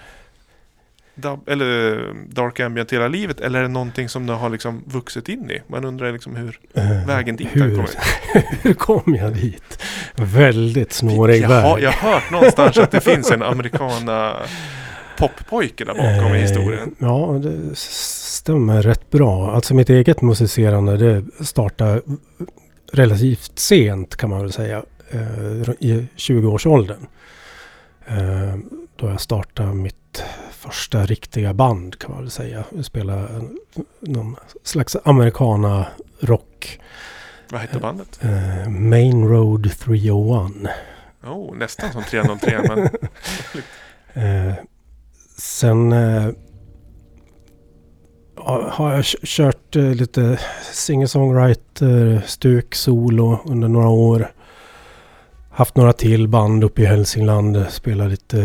[1.21, 1.99] dub, eller
[2.29, 3.41] Dark Ambient hela livet?
[3.41, 5.61] Eller är det någonting som du har liksom vuxit in i?
[5.67, 7.97] Man undrar liksom hur Eh, vägen dit har hur, kommit.
[8.61, 9.83] hur kom jag dit?
[10.15, 11.83] Väldigt snårig jag, har, väg.
[11.83, 14.35] jag har hört någonstans att det finns en amerikana
[15.17, 16.95] poppojke där bakom i Eh, historien.
[16.99, 19.51] Ja, det stämmer rätt bra.
[19.51, 22.01] Alltså mitt eget musicerande det startade
[22.93, 24.83] relativt sent kan man väl säga.
[25.11, 27.07] eh, I 20-årsåldern.
[28.07, 28.55] Eh,
[28.95, 30.23] Då jag startade mitt
[30.59, 32.63] första riktiga band kan man väl säga.
[32.75, 33.27] Jag spelade
[33.99, 35.87] någon slags americana
[36.19, 36.79] rock.
[37.51, 38.19] Vad hette bandet?
[38.23, 40.51] eh, Main Road 301.
[41.23, 42.89] Oh, nästan som 303 men
[44.13, 44.53] Eh,
[45.37, 46.29] sen eh,
[48.69, 50.39] har jag kört eh, lite
[50.73, 54.31] singer-songwriter, stuk, solo under några år.
[55.51, 57.65] Haft några till band uppe i Hälsingland.
[57.69, 58.39] Spelat lite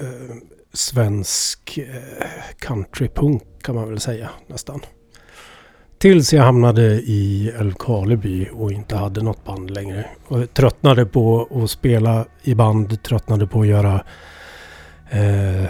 [0.00, 0.36] eh,
[0.76, 2.26] svensk eh,
[2.58, 4.80] countrypunk kan man väl säga nästan.
[5.98, 10.06] Tills jag hamnade i Älvkarleby och inte hade något band längre.
[10.26, 14.04] Och tröttnade på att spela i band, tröttnade på att göra
[15.10, 15.64] eh,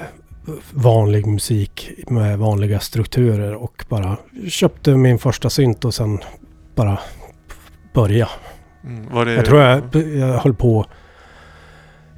[0.72, 4.16] vanlig musik med vanliga strukturer och bara
[4.48, 6.18] köpte min första synt och sen
[6.74, 6.98] bara
[7.92, 8.28] börja.
[8.84, 9.34] mm, det...
[9.34, 10.86] Jag tror jag, jag höll på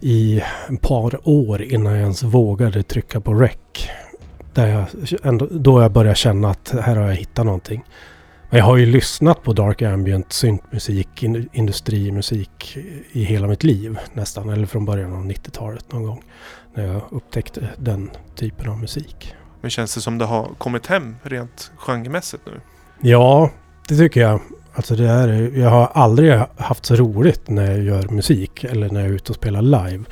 [0.00, 3.56] i ett par år innan jag ens vågade trycka på rec.
[4.54, 4.86] Där jag,
[5.22, 7.84] ändå, då jag började känna att här har jag hittat någonting.
[8.50, 12.76] Men jag har ju lyssnat på dark ambient, syntmusik, in, industrimusik
[13.12, 14.48] i hela mitt liv nästan.
[14.48, 16.22] Eller från början av 90-talet någon gång.
[16.74, 19.34] När jag upptäckte den typen av musik.
[19.60, 22.60] Men känns det som det har kommit hem rent genremässigt nu?
[23.00, 23.50] Ja,
[23.88, 24.40] det tycker jag.
[24.78, 29.00] Alltså det är, jag har aldrig haft så roligt när jag gör musik eller när
[29.00, 30.04] jag är ute och spelar live.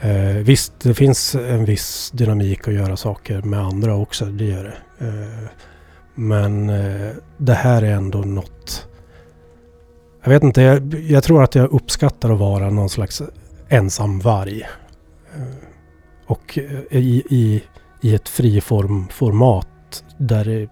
[0.00, 4.24] Eh, visst, det finns en viss dynamik att göra saker med andra också.
[4.24, 5.06] Det gör det.
[5.06, 5.48] Eh,
[6.14, 8.88] men eh, det här är ändå något...
[10.22, 13.22] Jag vet inte, jag, jag tror att jag uppskattar att vara någon slags
[13.68, 14.62] ensam varg.
[15.36, 15.42] Eh,
[16.26, 17.62] och eh, i, i,
[18.00, 19.68] i ett friformformat
[20.18, 20.68] där det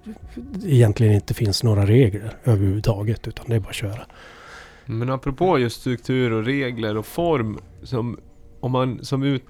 [0.64, 4.06] egentligen inte finns några regler överhuvudtaget utan det är bara att köra.
[4.86, 8.18] Men apropå just struktur och regler och form som
[8.60, 9.44] om man som ut,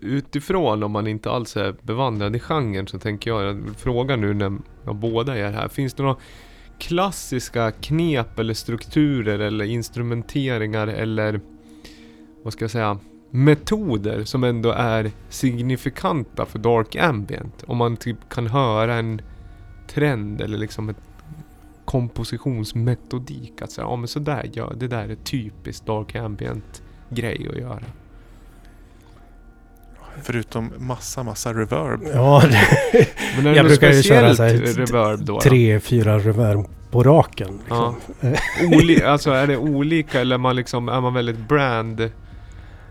[0.00, 4.34] utifrån om man inte alls är bevandrad i genren så tänker jag, jag fråga nu
[4.34, 5.68] när ja, båda är här.
[5.68, 6.16] Finns det några
[6.78, 11.40] klassiska knep eller strukturer eller instrumenteringar eller
[12.42, 12.98] vad ska jag säga
[13.30, 17.64] metoder som ändå är signifikanta för Dark Ambient?
[17.66, 19.20] Om man typ kan höra en
[19.88, 20.96] trend eller liksom ett
[21.84, 27.58] kompositionsmetodik att säga, ja men sådär gör, det där är typiskt Dark Ambient grej att
[27.58, 27.82] göra.
[30.22, 32.00] Förutom massa, massa reverb.
[32.14, 32.42] Ja,
[32.92, 33.06] det,
[33.36, 35.32] Men är det Jag brukar ju köra så här reverb då?
[35.32, 35.40] då?
[35.40, 37.60] tre, fyra reverb på raken.
[37.64, 37.94] Liksom.
[38.72, 42.10] Oli alltså är det olika eller man liksom, är man väldigt brand...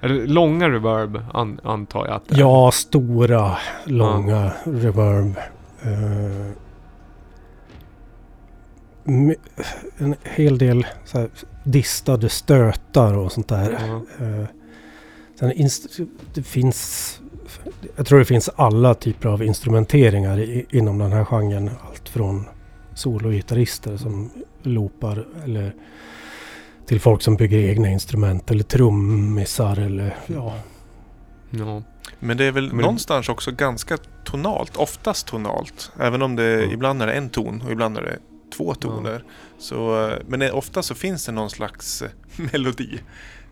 [0.07, 2.39] Det långa reverb an, antar jag att det är?
[2.39, 5.37] Ja, stora, långa reverb.
[5.81, 6.51] Eh,
[9.05, 9.35] m-
[9.97, 11.29] en hel del här,
[11.63, 13.77] distade stötar och sånt där.
[13.87, 14.25] Ja.
[14.25, 14.45] Eh,
[15.39, 15.69] sen
[16.33, 17.19] det finns...
[17.95, 21.69] Jag tror det finns alla typer av instrumenteringar i, inom den här genren.
[21.89, 22.45] Allt från
[22.93, 24.29] sologitarrister som
[24.63, 25.73] loopar eller
[26.87, 30.53] till folk som bygger egna instrument eller trummisar eller ja.
[31.49, 31.81] Ja.
[32.19, 35.91] Men det är väl Men- någonstans också ganska tonalt, oftast tonalt.
[35.99, 36.71] Även om det Ja.
[36.71, 38.17] ibland är det en ton och ibland är det
[38.57, 39.23] två toner.
[39.59, 42.09] Så, eh, men ofta så finns det någon slags eh,
[42.51, 42.99] melodi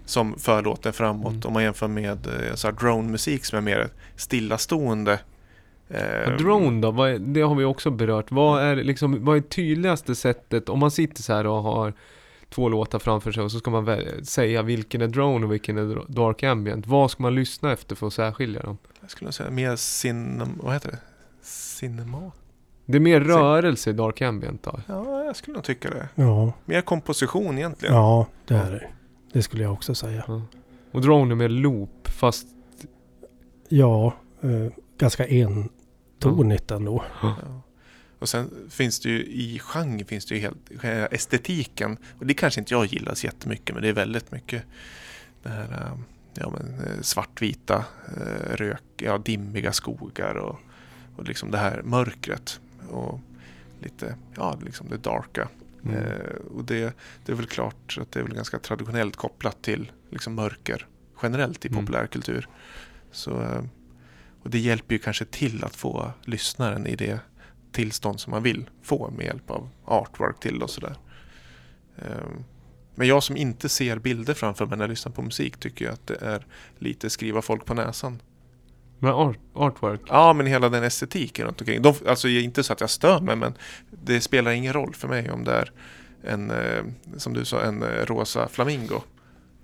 [0.06, 1.32] som för låten framåt.
[1.32, 1.42] Mm.
[1.46, 5.20] Om man jämför med eh, så här drone-musik som är mer stillastående.
[5.88, 8.32] Ja, Eh, drone då, vad är, det har vi också berört.
[8.32, 11.94] Vad är liksom, vad är tydligaste sättet om man sitter så här och har
[12.56, 16.04] två låtar framför sig och så ska man säga vilken är drone och vilken är
[16.08, 16.88] dark ambient.
[16.88, 18.78] Vad ska man lyssna efter för att särskilja dem?
[19.02, 20.60] Jag skulle säga mer cinem...
[20.64, 21.00] Vad heter det?
[21.42, 22.32] Cinema?
[22.86, 24.80] Det är mer rörelse i dark ambient då?
[24.88, 26.10] Ja, jag skulle nog tycka det.
[26.16, 27.96] Ja, Mer komposition egentligen.
[27.96, 28.88] ja det är det.
[29.34, 30.24] Det skulle jag också säga.
[30.28, 30.42] Ja.
[30.92, 32.48] Och drone är mer loop fast...
[33.70, 34.50] Ja, eh,
[34.98, 37.04] ganska entonigt ändå.
[37.22, 37.36] Ja.
[38.20, 41.98] Och sen finns det ju i genre finns det ju helt själva estetiken.
[42.20, 44.64] Och det kanske inte jag gillar så jättemycket men det är väldigt mycket
[45.44, 45.98] det här eh,
[46.34, 47.86] ja, men, eh, svartvita,
[48.18, 50.60] eh, rök, ja, dimmiga skogar och,
[51.16, 52.60] och liksom det här mörkret.
[52.90, 53.20] Och
[53.80, 55.50] lite, ja, liksom det darka.
[55.84, 55.96] Mm.
[55.96, 56.94] Eh, och det,
[57.26, 60.88] det är väl klart att det är väl ganska traditionellt kopplat till liksom mörker
[61.24, 61.86] generellt i Mm.
[61.86, 62.48] populärkultur.
[63.12, 63.64] Så, eh,
[64.44, 67.20] och det hjälper ju kanske till att få lyssnaren i det
[67.76, 70.96] tillstånd som man vill få med hjälp av artwork till och sådär.
[71.98, 72.44] Ehm,
[72.96, 75.94] Men jag som inte ser bilder framför mig när jag lyssnar på musik tycker jag
[75.94, 76.46] att det är
[76.80, 78.22] lite skriva folk på näsan.
[79.00, 80.02] Men art, artwork?
[80.08, 81.82] Ja, men hela den estetiken runt omkring.
[81.82, 83.54] De, alltså inte så att jag stör mig, men
[83.92, 85.72] det spelar ingen roll för mig om det är
[86.24, 86.84] en, eh,
[87.18, 89.02] som du sa, en eh, rosa flamingo.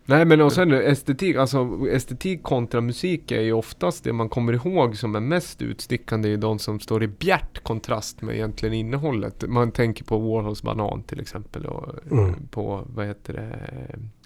[0.05, 4.53] Nej men och sen estetik, alltså estetik kontra musik är ju oftast det man kommer
[4.53, 9.43] ihåg som är mest utstickande i de som står i bjärt kontrast med egentligen innehållet.
[9.47, 12.47] Man tänker på Warhols Banan till exempel och Mm.
[12.47, 13.69] på, vad heter det,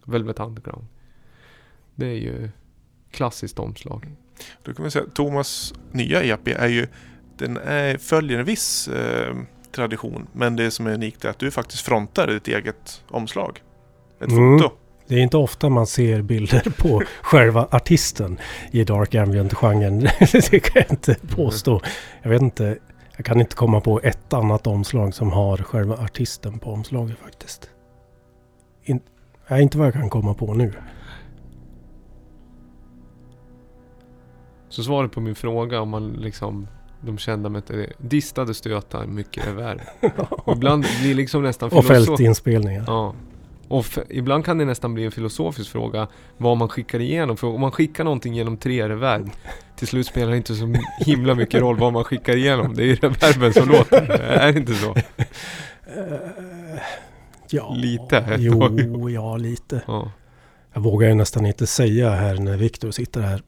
[0.03, 0.85] Velvet Underground.
[1.95, 2.49] Det är ju
[3.11, 4.11] klassiskt omslag.
[4.63, 6.87] Då kan man säga att Thomas nya EP är ju,
[7.37, 9.35] den är, följer en viss eh,
[9.71, 13.61] tradition, men det som är unikt är att du faktiskt frontar ditt eget omslag.
[14.19, 14.59] Ett Mm.
[14.59, 14.73] foto.
[15.07, 18.39] Det är inte ofta man ser bilder på själva artisten
[18.71, 19.99] i Dark Ambient-genren.
[20.51, 21.81] det kan jag inte påstå.
[22.21, 22.77] Jag vet inte.
[23.17, 27.69] Jag kan inte komma på ett annat omslag som har själva artisten på omslaget faktiskt.
[28.83, 28.99] In,
[29.47, 30.73] nej, inte vad jag kan komma på nu.
[34.69, 36.67] Så svaret på min fråga om man liksom
[37.01, 37.63] de kända med
[37.97, 39.81] distade stötar, mycket reverb.
[40.29, 42.83] Och ibland blir liksom nästan Och filosof- fältinspelningar.
[42.87, 43.13] Ja.
[43.67, 46.07] Och f- ibland kan det nästan bli en filosofisk fråga
[46.37, 47.37] vad man skickar igenom.
[47.37, 49.29] För om man skickar någonting genom tre reverb
[49.75, 52.73] till slut spelar det inte så himla mycket roll vad man skickar igenom.
[52.73, 54.01] Det är ju reverben som låter.
[54.21, 54.95] Är det inte så?
[54.95, 56.79] Eh,
[57.49, 58.35] ja, Lite.
[58.39, 59.81] Jo, ja lite.
[59.87, 60.11] Ja.
[60.73, 63.41] Jag vågar ju nästan inte säga här när Viktor sitter här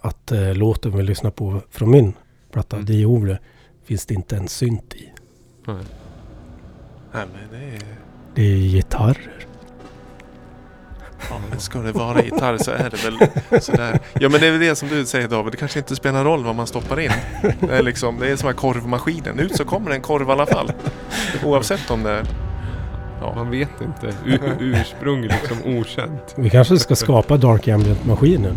[0.00, 2.12] att eh, låten vi lyssnar på från min
[2.52, 2.86] platta Mm.
[2.86, 3.38] Diore
[3.84, 5.08] finns det inte en synt i.
[5.66, 5.76] Nej.
[7.12, 7.82] Nej, men det är...
[8.34, 9.37] Det är gitarrer.
[11.30, 13.18] Ja, ska det vara gitarr så är det väl
[13.62, 13.98] sådär.
[14.20, 16.44] Ja men det är väl det som du säger David, det kanske inte spelar roll
[16.44, 17.10] vad man stoppar in.
[17.60, 20.46] Det är liksom, det är som här korvmaskinen, ut så kommer en korv i alla
[20.46, 20.72] fall.
[21.44, 22.22] Oavsett om det är...
[23.20, 24.16] Ja, Man vet inte.
[24.26, 26.34] U- ursprung liksom okänt.
[26.36, 28.56] Vi kanske ska skapa Dark Ambient-maskinen.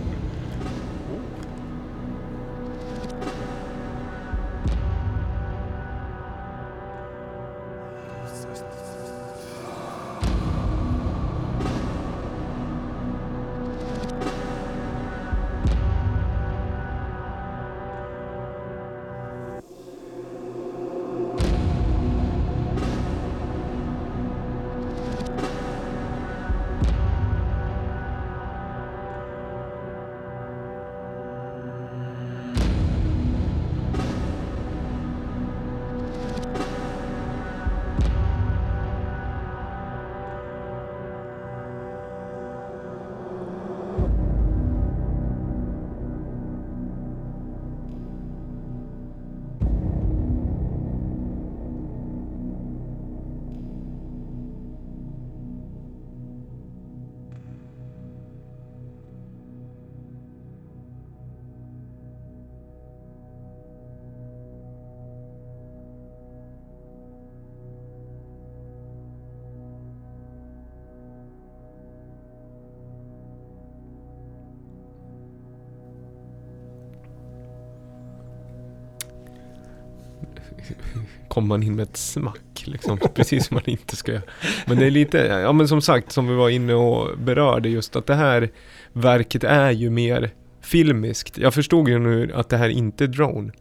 [81.32, 82.98] Kommer man in med ett smack liksom.
[83.14, 84.24] Precis som man inte ska göra.
[84.66, 87.96] Men det är lite, ja men som sagt som vi var inne och berörde just
[87.96, 88.50] att det här
[88.94, 91.38] verket är ju mer filmiskt.
[91.38, 93.52] Jag förstod ju nu att det här inte är drone.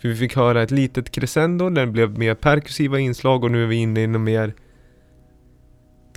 [0.00, 3.66] För vi fick höra ett litet crescendo, den blev mer perkussiva inslag och nu är
[3.66, 4.54] vi inne i något mer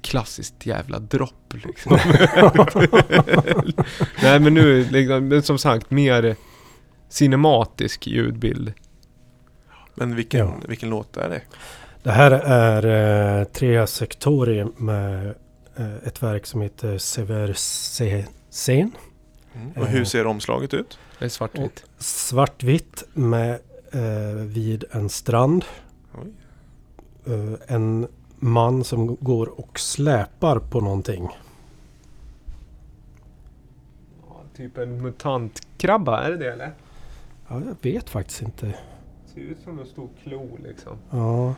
[0.02, 1.92] klassiskt jävla dropp liksom.
[4.24, 6.36] Nej men nu, liksom, som sagt, mer
[7.10, 8.74] cinematisk ljudbild.
[9.98, 10.54] Men vilken, Ja.
[10.68, 11.42] vilken låt är det?
[12.04, 15.34] Det här är eh, Trea Sectori med
[15.76, 18.92] eh, ett verk som heter Sever Se- Sen.
[19.56, 19.72] Mm.
[19.76, 21.00] Och hur ser omslaget ut?
[21.20, 21.84] Det är svartvitt.
[21.98, 23.60] Svartvitt med
[23.92, 25.66] eh, vid en strand.
[26.24, 26.32] Oj.
[27.34, 28.08] Eh, en
[28.40, 31.30] man som går och släpar på någonting.
[34.58, 36.72] Typ en mutantkrabba, är det det eller?
[37.48, 38.74] Ja, jag vet faktiskt inte.
[39.38, 40.98] Ser ut som en stor klo liksom.
[41.10, 41.56] Ja,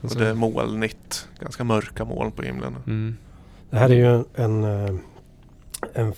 [0.00, 2.76] Och det är molnigt, ganska mörka moln på himlen.
[2.86, 3.16] Mm.
[3.70, 4.94] det här är ju en, en, eh,
[5.94, 6.12] en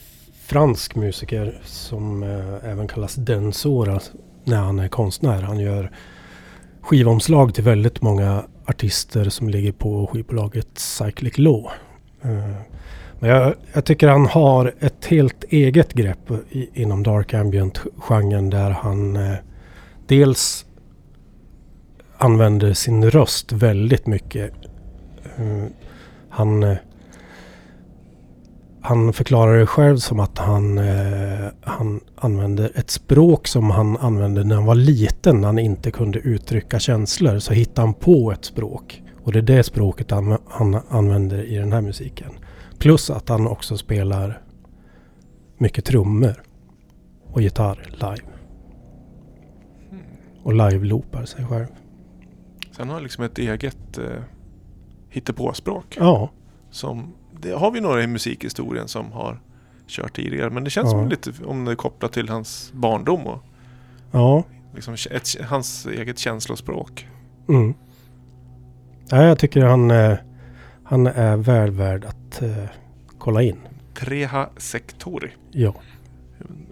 [0.46, 4.00] fransk musiker som eh, även kallas Densora
[4.44, 5.42] när han är konstnär.
[5.42, 5.90] Han gör
[6.80, 11.66] skivomslag till väldigt många artister som ligger på skivbolaget Cyclic Law.
[12.22, 12.56] Eh,
[13.18, 18.70] Men jag, jag tycker han har ett helt eget grepp i, inom Dark Ambient-genren där
[18.70, 19.36] han eh,
[20.06, 20.66] dels
[22.22, 24.52] använder sin röst väldigt mycket.
[25.36, 25.64] Eh,
[26.28, 26.76] han, eh,
[28.80, 34.44] han förklarar det själv som att han, eh, han använder ett språk som han använde
[34.44, 37.38] när han var liten när han inte kunde uttrycka känslor.
[37.38, 39.02] Så hittade han på ett språk.
[39.24, 42.30] Och det är det språket han, han använder i den här musiken.
[42.78, 44.42] Plus att han också spelar
[45.58, 46.42] mycket trummor
[47.32, 48.28] och gitarr live.
[50.42, 51.66] Och live-loopar sig själv.
[52.78, 54.04] Har han liksom ett eget eh,
[55.08, 55.96] hittepåspråk.
[56.00, 56.30] Ja,
[56.70, 59.40] Som, det har vi några i musikhistorien som har
[59.86, 60.50] kört tidigare.
[60.50, 60.90] Men det känns Ja.
[60.90, 63.44] som lite om det är kopplat till hans barndom och
[64.10, 64.44] ja.
[64.74, 67.08] liksom ett, hans eget känslospråk.
[67.48, 67.74] Mm.
[69.08, 70.14] Ja, jag tycker han, eh,
[70.84, 72.64] han är väl värd att eh,
[73.18, 73.58] kolla in.
[73.94, 75.74] Treha Sektori Ja,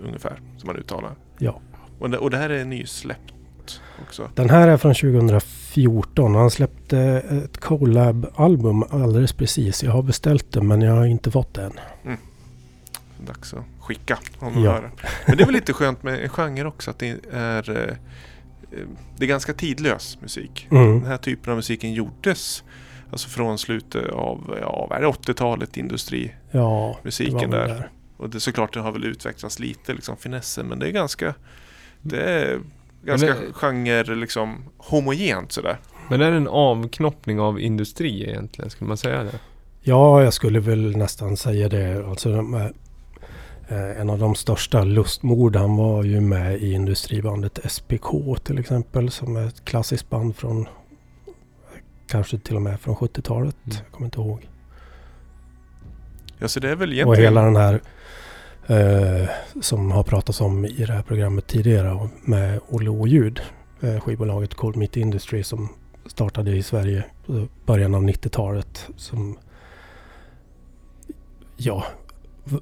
[0.02, 1.14] ungefär som man uttalar.
[1.38, 1.60] ja.
[1.98, 3.34] Och det, och det här är nysläppt
[4.06, 4.30] också.
[4.34, 4.94] Den här är från
[5.74, 6.34] 2014.
[6.34, 6.98] Han släppte
[7.44, 9.82] ett collab-album alldeles precis.
[9.82, 11.80] Jag har beställt det men jag har inte fått det än.
[13.26, 14.72] Dags att skicka om de Ja.
[14.72, 14.90] hör det.
[15.26, 17.94] Men det är väl lite skönt med en genre också att det är eh,
[19.16, 20.68] Det är ganska tidlös musik.
[20.70, 21.00] Mm.
[21.00, 22.64] Den här typen av musiken gjordes
[23.12, 27.68] Alltså från slutet av, ja vad är det, 80-talet industrimusiken Ja, där.
[27.68, 27.90] där.
[28.16, 31.34] Och det såklart det har väl utvecklats lite liksom finessen men det är ganska
[32.02, 32.60] Det är
[33.02, 35.76] ganska det- genre liksom homogent sådär.
[36.10, 38.70] Men är det en avknoppning av industri egentligen?
[38.70, 39.38] Skulle man säga det?
[39.82, 42.06] Ja, jag skulle väl nästan säga det.
[42.08, 42.72] Alltså de här,
[43.72, 49.10] Eh, en av de största lustmord, han var ju med i industribandet SPK till exempel.
[49.10, 50.68] Som är ett klassiskt band från
[52.06, 53.56] kanske till och med från 70-talet.
[53.64, 53.76] Mm.
[53.84, 54.48] Jag kommer inte ihåg.
[56.38, 57.24] Ja, så det är väl Och egentligen...
[57.24, 57.80] hela den här
[58.70, 59.28] eh,
[59.60, 63.40] som har pratats om i det här programmet tidigare med Olle Oljud.
[63.80, 65.68] Eh, skivbolaget Cold Meat Industry som
[66.06, 68.88] startade i Sverige i början av 90-talet.
[68.96, 69.38] Som
[71.56, 71.84] ja,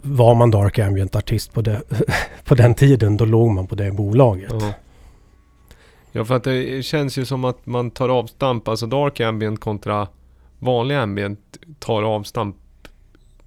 [0.02, 1.82] var man Dark Ambient artist på, det,
[2.44, 4.52] på den tiden då låg man på det bolaget.
[4.60, 4.72] Ja.
[6.12, 10.08] ja, för att det känns ju som att man tar avstamp, alltså dark ambient kontra
[10.58, 12.56] vanlig ambient tar avstamp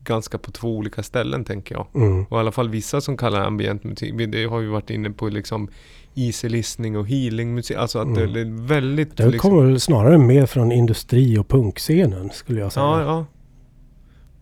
[0.03, 1.87] ganska på två olika ställen tänker jag.
[1.95, 2.23] Mm.
[2.29, 5.09] Och i alla fall vissa som kallar ambient musik, vi- det har vi varit inne
[5.11, 5.67] på liksom
[6.15, 8.17] easy listening och healing musik, alltså att Mm.
[8.19, 12.59] det, det är väldigt Det liksom, kommer väl snarare mer från industri och punkscenen skulle
[12.59, 12.85] jag säga.
[12.85, 13.25] Ja, ja.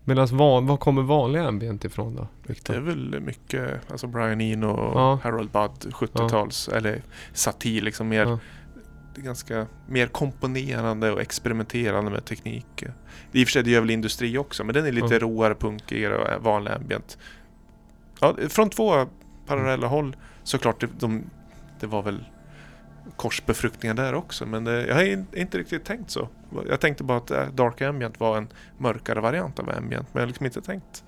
[0.04, 2.22] Medan vad, vad kommer vanlig ambient ifrån då?
[2.42, 2.74] Det är Victor?
[2.74, 5.18] väl mycket, alltså Brian Eno och Ja.
[5.22, 7.02] Harold Budd, 70-tals, eller
[7.32, 8.38] satir liksom mer, Ja.
[9.14, 12.84] Det är ganska mer komponerande och experimenterande med teknik.
[13.32, 15.18] I och för sig det gör väl industri också, men den är lite Ja.
[15.18, 17.18] råare, punkigare och vanlig ambient.
[18.20, 19.06] Ja, från två
[19.46, 21.22] parallella håll såklart, det, de,
[21.80, 22.24] det var väl
[23.16, 26.28] korsbefruktningar där också, men det, jag har in- inte riktigt tänkt så.
[26.68, 28.48] Jag tänkte bara att äh, Dark Ambient var en
[28.78, 31.04] mörkare variant av Ambient, men jag har liksom inte tänkt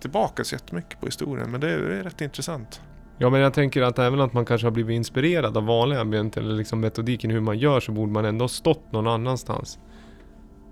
[0.00, 2.80] tillbaka så jättemycket på historien, men det är, det är rätt intressant.
[3.22, 6.36] Ja men jag tänker att även att man kanske har blivit inspirerad av vanlig ambient
[6.36, 9.78] eller liksom metodiken hur man gör så borde man ändå ha stått någon annanstans.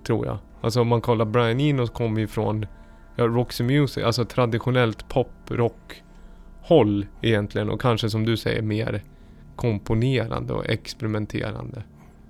[0.07, 0.39] Tror jag.
[0.61, 2.67] Alltså om man kollar Brian Eno kommer ju från
[3.17, 6.03] ja, Roxy Music, alltså traditionellt pop, rock
[6.63, 9.03] håll egentligen och kanske som du säger mer
[9.57, 11.83] komponerande och experimenterande.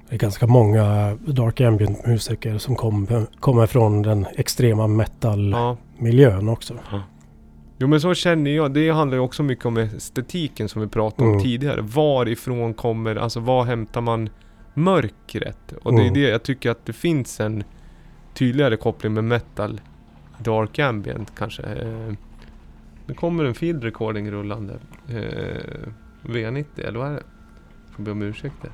[0.08, 6.52] Det är ganska många Dark Ambient musiker som kom, kommer från den extrema metal-miljön Ja.
[6.52, 6.74] också.
[7.82, 11.22] Jo men så känner jag, det handlar ju också mycket om estetiken som vi pratade
[11.22, 11.42] om Mm.
[11.44, 11.80] tidigare.
[11.80, 14.28] Varifrån kommer, alltså var hämtar man
[14.74, 15.72] mörkret?
[15.82, 16.14] Och det är Mm.
[16.14, 17.64] det jag tycker att det finns en
[18.34, 19.80] tydligare koppling med metal,
[20.38, 21.62] dark ambient kanske.
[21.62, 22.12] Eh,
[23.06, 24.74] Nu kommer en field recording rullande.
[25.08, 25.88] Eh,
[26.22, 27.22] V90 eller vad är det?
[27.96, 28.70] Får be om ursäkt där.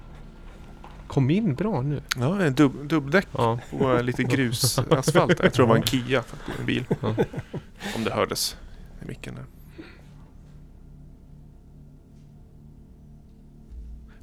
[1.06, 2.00] Kom in bra nu.
[2.18, 3.58] Ja, en dub, dubbdäck Ja.
[3.70, 5.40] och lite grusasfalt.
[5.42, 6.22] Jag tror det var en Kia,
[6.60, 6.84] en bil.
[7.00, 7.14] Ja.
[7.96, 8.56] Om det hördes
[9.06, 9.44] micken där.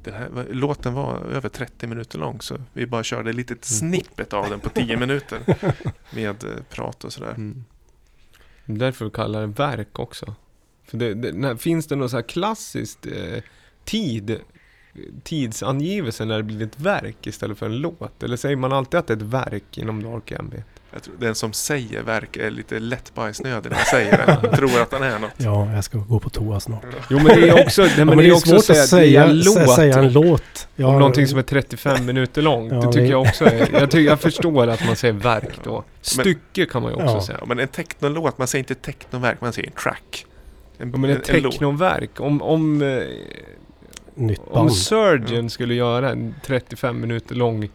[0.04, 4.32] Den här låten var över 30 minuter lång så vi bara körde ett litet snippet
[4.32, 5.40] av den på 10 minuter.
[6.14, 7.34] Med eh, prat och sådär.
[7.36, 7.64] Mm.
[8.64, 10.34] Därför kallar det verk också.
[10.84, 13.42] För det, det, när, finns det något så här klassiskt eh,
[13.84, 14.40] tid,
[15.22, 18.22] tidsangivelse när det blir ett verk istället för en låt?
[18.22, 20.66] Eller säger man alltid att det är ett verk inom Dark Ambient?
[20.94, 24.56] Jag tror den som säger verk är lite lätt bajsnödig när han säger det.
[24.56, 25.30] Tror att han är något.
[25.36, 26.84] Ja, jag ska gå på toa snart.
[27.10, 28.86] Jo men det är också, nej, men Ja, det är också svårt att säga, är
[28.86, 29.74] säga, en sä- låt.
[29.76, 30.68] säga en låt.
[30.76, 32.72] Ja, om någonting som är 35 minuter långt.
[32.72, 35.60] Ja, det tycker det- jag också är, jag, tycker, jag förstår att man säger verk
[35.64, 35.84] då.
[36.00, 37.22] Stycke kan man ju också Ja.
[37.22, 37.38] säga.
[37.40, 40.26] Ja, men en technolåt, man säger inte technoverk, man säger en track.
[40.78, 42.78] En, Ja, men ett technoverk, om, om,
[44.14, 44.72] Nytt om band.
[44.76, 47.68] Surgeon skulle göra en 35 minuter lång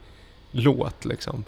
[0.52, 1.44] låt liksom.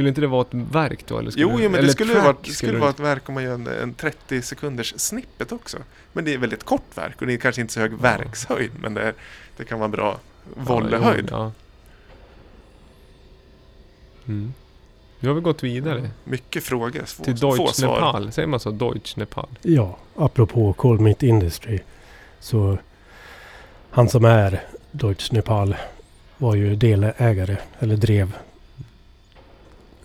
[0.00, 1.18] Skulle inte det vara ett verk då?
[1.18, 3.28] Eller skulle, Jo, jo, men eller det skulle, track vara, det skulle vara ett verk
[3.28, 5.78] om man gör en, en 30 sekunders snippet också.
[6.12, 8.94] Men det är väldigt kort verk och det är kanske inte så hög verkshöjd men
[8.94, 9.14] det, är,
[9.56, 10.18] det kan vara bra
[10.54, 11.28] volleyhöjd.
[11.30, 11.52] Ja,
[14.26, 14.52] mm.
[15.20, 17.80] Nu har vi gått vidare Mycket frågor, få, till Deutsch.
[17.82, 18.32] Nepal.
[18.32, 18.70] Säger man så?
[18.70, 19.48] Deutsch Nepal?
[19.62, 21.78] Ja, apropå Cold Meat Industry.
[22.40, 22.78] Så
[23.90, 24.60] han som är
[24.90, 25.76] Deutsch Nepal
[26.38, 28.32] var ju delägare, eller drev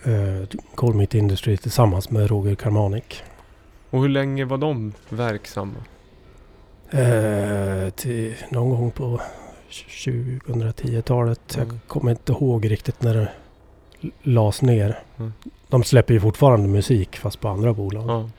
[0.06, 3.24] eh, Meat Industry tillsammans med Roger Karmanik.
[3.90, 5.76] Och hur länge var de verksamma?
[6.90, 9.22] Eh, till någon gång på
[9.70, 11.56] 2010-talet.
[11.56, 11.68] Mm.
[11.70, 13.32] Jag kommer inte ihåg riktigt när det
[14.24, 15.00] lades ner.
[15.18, 15.34] Mm.
[15.68, 18.10] De släpper ju fortfarande musik fast på andra bolag.
[18.10, 18.30] Ja.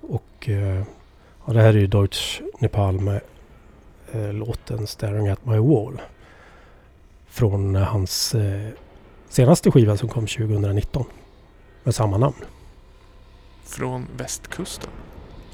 [0.00, 0.82] Och eh,
[1.46, 3.20] ja, det här är ju Deutsch Nepal med
[4.12, 6.00] eh, låten Staring at my wall.
[7.28, 8.68] Från hans eh,
[9.32, 11.04] senaste skiva som kom 2019.
[11.82, 12.36] Med samma namn.
[13.64, 14.90] Från västkusten.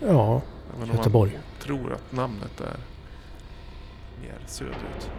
[0.00, 0.40] Ja,
[0.76, 1.32] Även om Göteborg.
[1.32, 2.76] man tror att namnet är
[4.22, 5.10] mer söderut.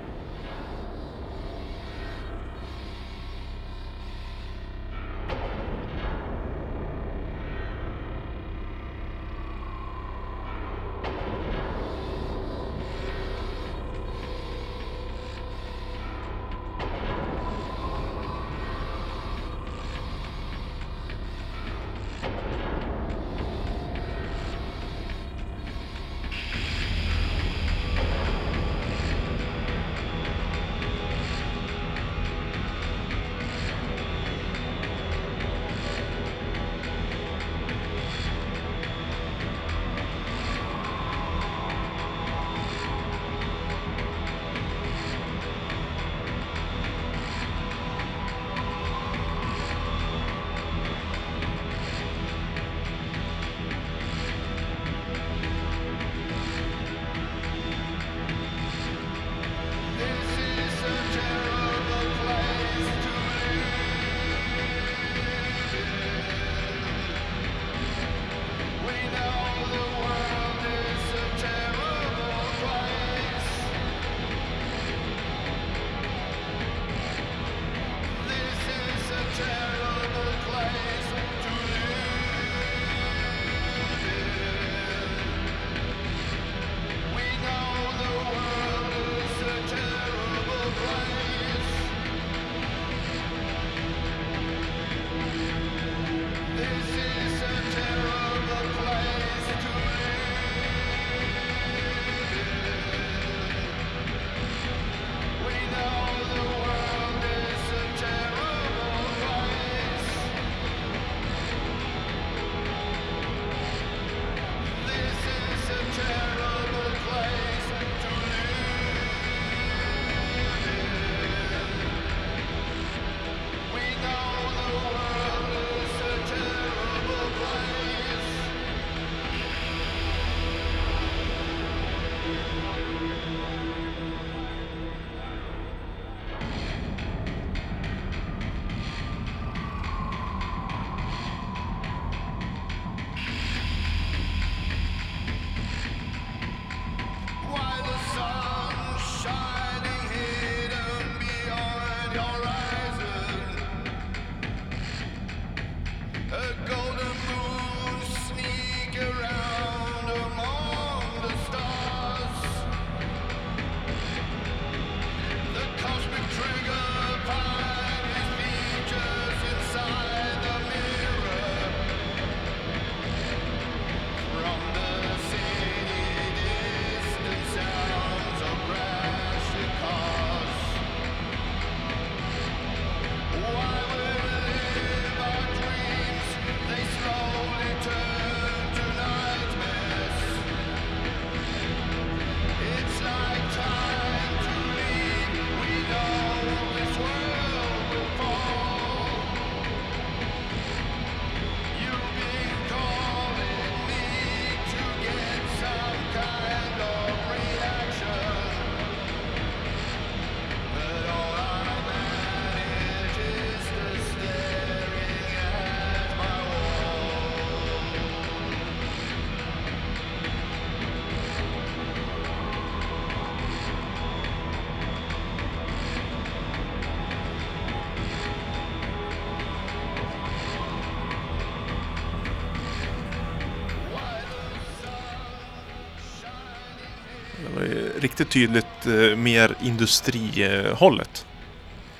[238.20, 241.26] Riktigt tydligt eh, mer industrihållet.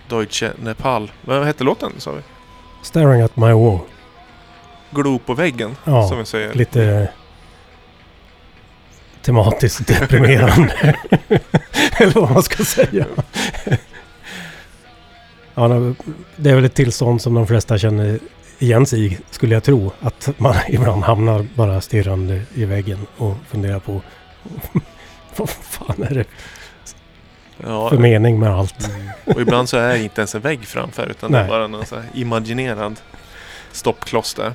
[0.10, 1.12] Deutsche Nepal.
[1.22, 2.22] Vad hette låten sa vi?
[2.84, 3.80] Staring at my wall.
[4.92, 6.54] Glo på väggen Ja, som vi säger.
[6.54, 7.10] Lite
[9.22, 10.74] tematiskt deprimerande.
[11.98, 13.06] Eller vad man ska säga.
[15.56, 15.68] ja,
[16.36, 18.20] det är väl ett tillstånd som de flesta känner
[18.60, 19.92] igen sig i, skulle jag tro.
[20.02, 24.02] Att man ibland hamnar bara stirrande i väggen och funderar på
[25.48, 26.26] vad fan är det
[27.64, 28.90] Ja, för mening med allt?
[29.26, 31.46] och ibland så är det inte ens en vägg framför utan det Nej.
[31.46, 33.00] är bara någon så här imaginerad
[33.72, 34.54] stoppkloss där.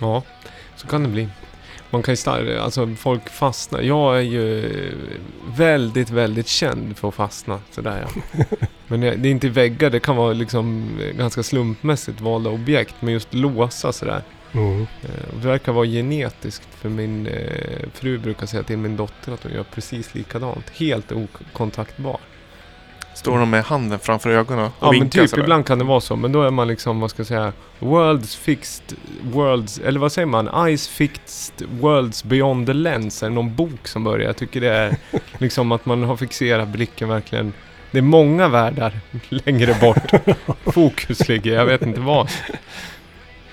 [0.00, 0.22] Ja,
[0.76, 1.28] så kan det bli.
[1.90, 3.80] Man kan ju star- alltså folk fastnar.
[3.82, 4.70] Jag är ju
[5.56, 7.60] väldigt, väldigt känd för att fastna.
[7.70, 8.44] Sådär ja.
[8.86, 12.94] Men det det är inte väggar, det kan vara liksom ganska slumpmässigt valda objekt.
[13.00, 14.22] Men just låsa sådär.
[14.54, 14.80] Mm.
[14.82, 15.08] Eh,
[15.42, 16.68] Det verkar vara genetiskt.
[16.74, 20.70] För min eh, fru brukar säga till min dotter att hon gör precis likadant.
[20.70, 22.18] Helt okontaktbar.
[23.14, 25.42] Står de med handen framför ögonen och Ja men vinkar typ, sådär.
[25.42, 26.16] ibland kan det vara så.
[26.16, 30.26] Men då är man liksom, vad ska jag säga, Worlds fixed, worlds, eller vad säger
[30.26, 30.76] man?
[30.76, 33.22] Ice fixed worlds beyond the lens.
[33.22, 34.26] Är det någon bok som börjar?
[34.26, 34.96] Jag tycker det är
[35.38, 37.52] liksom att man har fixerat blicken verkligen.
[37.90, 40.12] Det är många världar längre bort.
[40.74, 42.30] Fokus ligger, jag vet inte vad.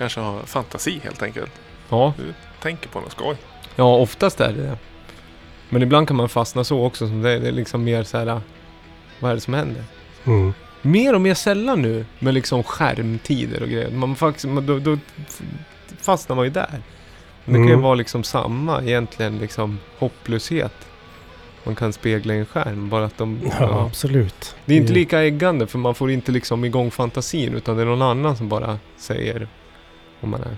[0.01, 1.51] Kanske har fantasi helt enkelt.
[1.89, 2.13] Ja,
[2.61, 3.35] Tänker på något skoj.
[3.75, 4.77] ja oftast är det det.
[5.69, 7.07] Men ibland kan man fastna så också.
[7.07, 8.41] Som det, det är liksom mer så här,
[9.19, 9.83] vad är det som händer?
[10.25, 10.53] Mm.
[10.81, 13.91] mer och mer sällan nu med liksom skärmtider och grejer.
[13.91, 14.97] Man faktiskt, man, då, då
[16.01, 16.81] fastnar man ju där.
[17.45, 17.81] Men det kan ju Mm.
[17.83, 20.73] vara liksom samma egentligen liksom hopplöshet.
[21.63, 23.39] Man kan spegla i en skärm bara att de...
[23.43, 23.85] Ja, Ja.
[23.85, 24.55] absolut.
[24.65, 27.85] Det är inte lika äggande för man får inte liksom igång fantasin utan det är
[27.85, 29.47] någon annan som bara säger
[30.21, 30.55] om man är.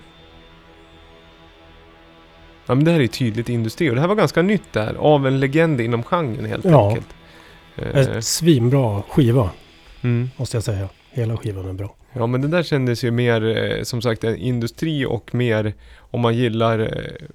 [2.66, 4.94] Ja men det här är ju tydligt industri och det här var ganska nytt där.
[4.94, 6.88] Av en legend inom genren helt Ja.
[6.88, 7.06] enkelt.
[7.76, 9.50] Eh, En svinbra skiva,
[10.02, 10.30] mm.
[10.36, 10.88] måste jag säga.
[11.10, 11.94] Hela skivan är bra.
[12.12, 16.20] Ja men det där kändes ju mer eh, som sagt en industri och mer om
[16.20, 17.26] man gillar eh,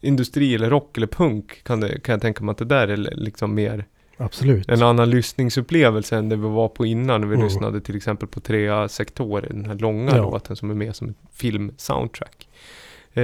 [0.00, 2.96] industri eller rock eller punk kan, det, kan jag tänka mig att det där är
[2.96, 3.84] liksom mer
[4.16, 4.68] Absolut.
[4.68, 7.46] en annan lyssningsupplevelse än det vi var på innan när vi Mm.
[7.46, 10.22] lyssnade till exempel på Trea sektorer, den här långa Ja.
[10.22, 12.48] låten som är med som ett filmsoundtrack.
[13.12, 13.22] Eh,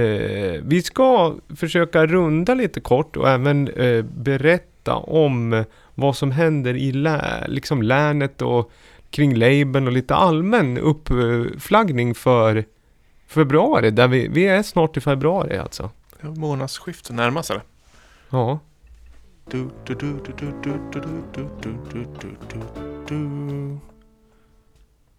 [0.63, 5.63] vi ska försöka runda lite kort och även eh, berätta om
[5.95, 8.71] vad som händer i lä- liksom länet och
[9.09, 12.65] kring labeln och lite allmän uppflaggning för
[13.27, 13.91] februari.
[13.91, 15.89] Där vi, vi är snart i februari alltså.
[16.21, 17.59] Ja, Månadsskiftet närmar sig.
[18.29, 18.59] Ja.
[19.51, 21.01] Du, du, du, du, du, du, du,
[21.33, 23.77] du, du, du, du, du, du.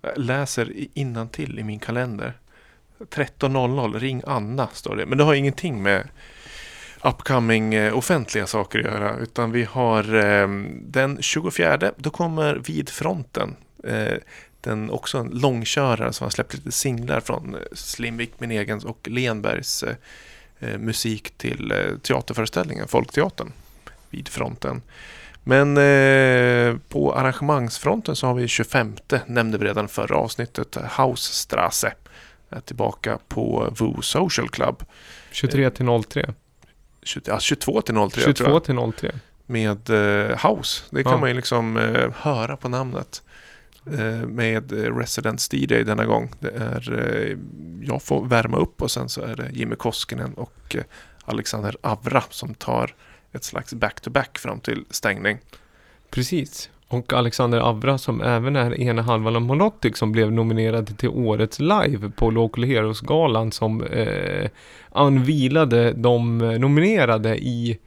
[0.02, 2.38] Jag läser innantill i min kalender.
[2.98, 5.06] 13.00, ring Anna står det.
[5.06, 6.08] Men det har ingenting med
[7.02, 9.16] upcoming offentliga saker att göra.
[9.16, 10.02] Utan vi har
[10.90, 13.56] den 24, då kommer Vid fronten.
[14.60, 19.84] Den också en långkörare som har släppt lite singlar från Slimvik, min egen och Lenbergs
[20.78, 21.72] musik till
[22.02, 23.52] teaterföreställningen, Folkteatern
[24.14, 24.82] vid fronten.
[25.44, 28.96] Men eh, på arrangemangsfronten så har vi 25,
[29.26, 31.92] nämnde vi redan förra avsnittet, Hausstrasse.
[32.50, 34.82] Är tillbaka på Voo Social Club.
[35.30, 36.32] 23 till 03.
[37.02, 38.64] 20, ja, 22 till 03 tror 22 jag.
[38.64, 39.12] till 03.
[39.46, 40.82] Med eh, House.
[40.90, 41.18] Det kan Ja.
[41.18, 43.22] man ju liksom eh, höra på namnet.
[43.92, 46.32] Eh, med eh, Residence DJ denna gång.
[46.40, 47.38] Det är, eh,
[47.82, 50.76] jag får värma upp och sen så är det Jimmy Koskinen och
[51.24, 52.94] Alexander Avra som tar
[53.34, 55.38] ett slags back-to-back fram till stängning.
[56.10, 56.70] Precis.
[56.88, 61.60] Och Alexander Avra som även är ena halvan av Monotic som blev nominerad till årets
[61.60, 64.50] live på Local Heroes-galan som eh,
[64.92, 67.78] anvilade de nominerade i,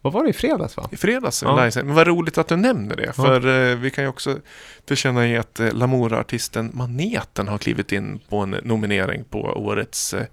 [0.00, 0.88] vad var det, i fredags va?
[0.92, 1.42] I fredags.
[1.42, 1.70] Ja.
[1.74, 3.04] Men vad roligt att du nämner det.
[3.06, 3.12] Ja.
[3.12, 4.36] För eh, vi kan ju också
[4.84, 10.26] tillkänna att eh, Lamour-artisten Maneten har klivit in på en nominering på årets eh,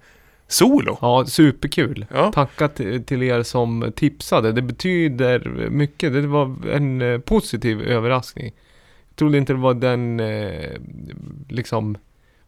[0.50, 0.98] solo.
[1.00, 2.06] Ja, superkul.
[2.14, 2.32] Ja.
[2.32, 2.68] Tacka
[3.06, 4.52] till er som tipsade.
[4.52, 6.12] Det betyder mycket.
[6.12, 8.52] Det var en eh, positiv överraskning.
[9.08, 10.70] Jag trodde inte det var den, eh,
[11.48, 11.96] liksom,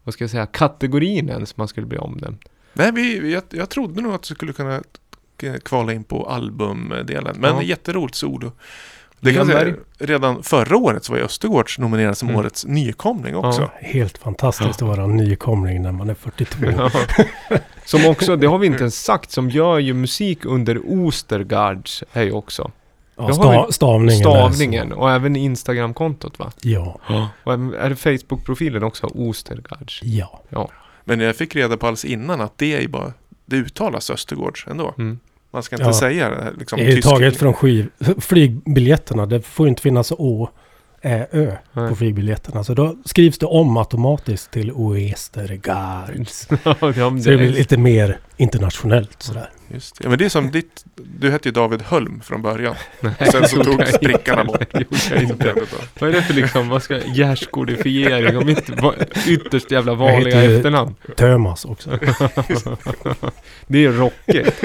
[0.05, 2.39] vad ska jag säga, kategorin ens man skulle bli omnämnd.
[2.73, 4.83] Nej, vi, jag, jag trodde nog att du skulle kunna
[5.65, 7.37] kvala in på albumdelen.
[7.39, 7.63] Men Ja.
[7.63, 8.53] jätteroligt solo.
[9.21, 12.41] Det kan säga, redan förra året så var ju Östergårds nominerad som Mm.
[12.41, 13.71] årets nykomling också.
[13.81, 16.67] Helt fantastiskt att vara nykomling när man är 42.
[16.77, 16.91] Ja.
[17.85, 22.23] Som också, det har vi inte ens sagt, som gör ju musik under Ostergards är
[22.23, 22.71] ju också.
[23.17, 24.21] Ja, sta, stavningen.
[24.21, 26.53] Stavningen och även Instagram-kontot va?
[26.63, 27.01] Ja,
[27.45, 29.07] Och är det Facebook-profilen också?
[29.07, 30.01] Ostergards.
[30.03, 30.69] ja.
[31.05, 33.13] Men jag fick reda på alldeles innan att det är ju bara,
[33.47, 34.95] det uttalas Östergårds ändå.
[34.99, 35.19] Mm.
[35.51, 35.93] Man ska inte Ja.
[35.93, 37.89] säga Liksom, Det är taget från skiv,
[38.21, 39.27] flygbiljetterna.
[39.27, 40.49] Det får ju inte finnas å,
[41.03, 41.89] ä, ö Nej.
[41.89, 42.65] på flygbiljetterna.
[42.65, 46.11] Så då skrivs det om automatiskt till Oestergaard.
[46.65, 46.75] ja,
[47.21, 49.51] Så det blir lite mer internationellt sådär.
[49.69, 50.05] Just det.
[50.05, 52.75] Ja, men det är som ditt, du hette ju David Hölm från början.
[53.01, 53.99] nej, Sen så tog jag inte.
[53.99, 54.73] prickarna bort.
[54.73, 55.55] Det gjorde jag inte.
[55.99, 58.71] Vad är det för liksom, vad ska, gärskodifiering och mitt
[59.27, 60.95] ytterst jävla vanliga efternamn?
[61.17, 61.91] Tömas också.
[63.67, 64.65] Det är rockigt.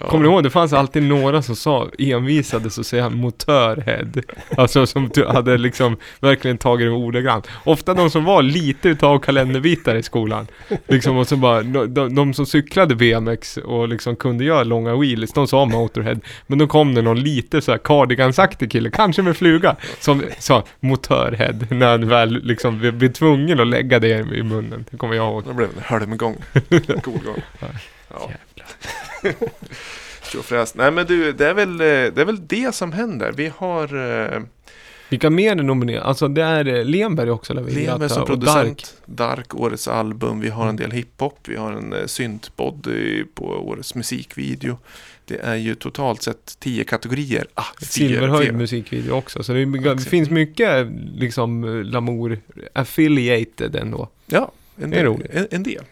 [0.00, 0.08] Ja.
[0.08, 0.42] Kommer du ihåg?
[0.42, 4.22] Det fanns alltid några som sa, envisades och säga motörhead.
[4.56, 7.46] Alltså som du hade liksom verkligen tagit det ordagrant.
[7.64, 10.46] Ofta de som var lite utav kalenderbitar i skolan.
[10.86, 15.32] Liksom och så bara, de, de, som cyklade BMX och liksom kunde göra långa wheelies,
[15.32, 16.16] de sa motorhead.
[16.46, 20.64] Men då kom det någon lite så här cardigansaktig kille, kanske med fluga, som sa
[20.80, 21.54] motörhead.
[21.70, 24.84] När han väl liksom blev tvungen att lägga det i munnen.
[24.90, 25.44] Det kommer jag ihåg.
[25.46, 26.36] Det blev en hölmgång.
[27.02, 27.42] Cool gång.
[28.10, 28.30] Ja.
[30.32, 30.74] Tjofräs.
[30.74, 33.32] Nej men du, det är, väl, eh, det är väl det som händer.
[33.32, 33.84] Vi har
[34.34, 34.40] eh,
[35.08, 36.04] Vilka mer är nominerade?
[36.04, 37.62] Alltså det är eh, Lemberg också eller?
[37.70, 38.94] Lemberg som producent.
[39.06, 39.54] Dark.
[39.54, 40.40] årets album.
[40.40, 41.38] Vi har en del hiphop.
[41.48, 44.78] Vi har en eh, syntbody på årets musikvideo.
[45.24, 47.46] Det är ju totalt sett tio kategorier.
[47.54, 49.42] Ah, Silverhöjd musikvideo också.
[49.42, 52.38] Så det, är, det finns mycket liksom eh, Lamour
[52.72, 54.08] affiliated ändå.
[54.26, 55.12] Ja, en Det är del.
[55.12, 55.30] roligt.
[55.30, 55.84] En, en del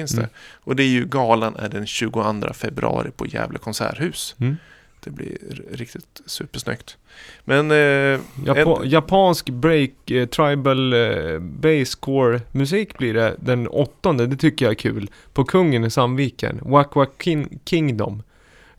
[0.00, 0.22] finns Mm.
[0.22, 0.28] det.
[0.64, 4.34] Och det är ju galan är den 22 februari på Gävle konserthus.
[4.40, 4.56] Mm.
[5.04, 5.36] Det blir
[5.72, 6.96] riktigt supersnyggt.
[7.44, 14.26] Men eh, Japo En- Japansk break, eh, tribal eh, basscore musik blir det den åttonde.
[14.26, 15.10] Det tycker jag är kul.
[15.32, 16.60] På Kungen i Sandviken.
[16.62, 18.22] Wack Wack Kin Kingdom.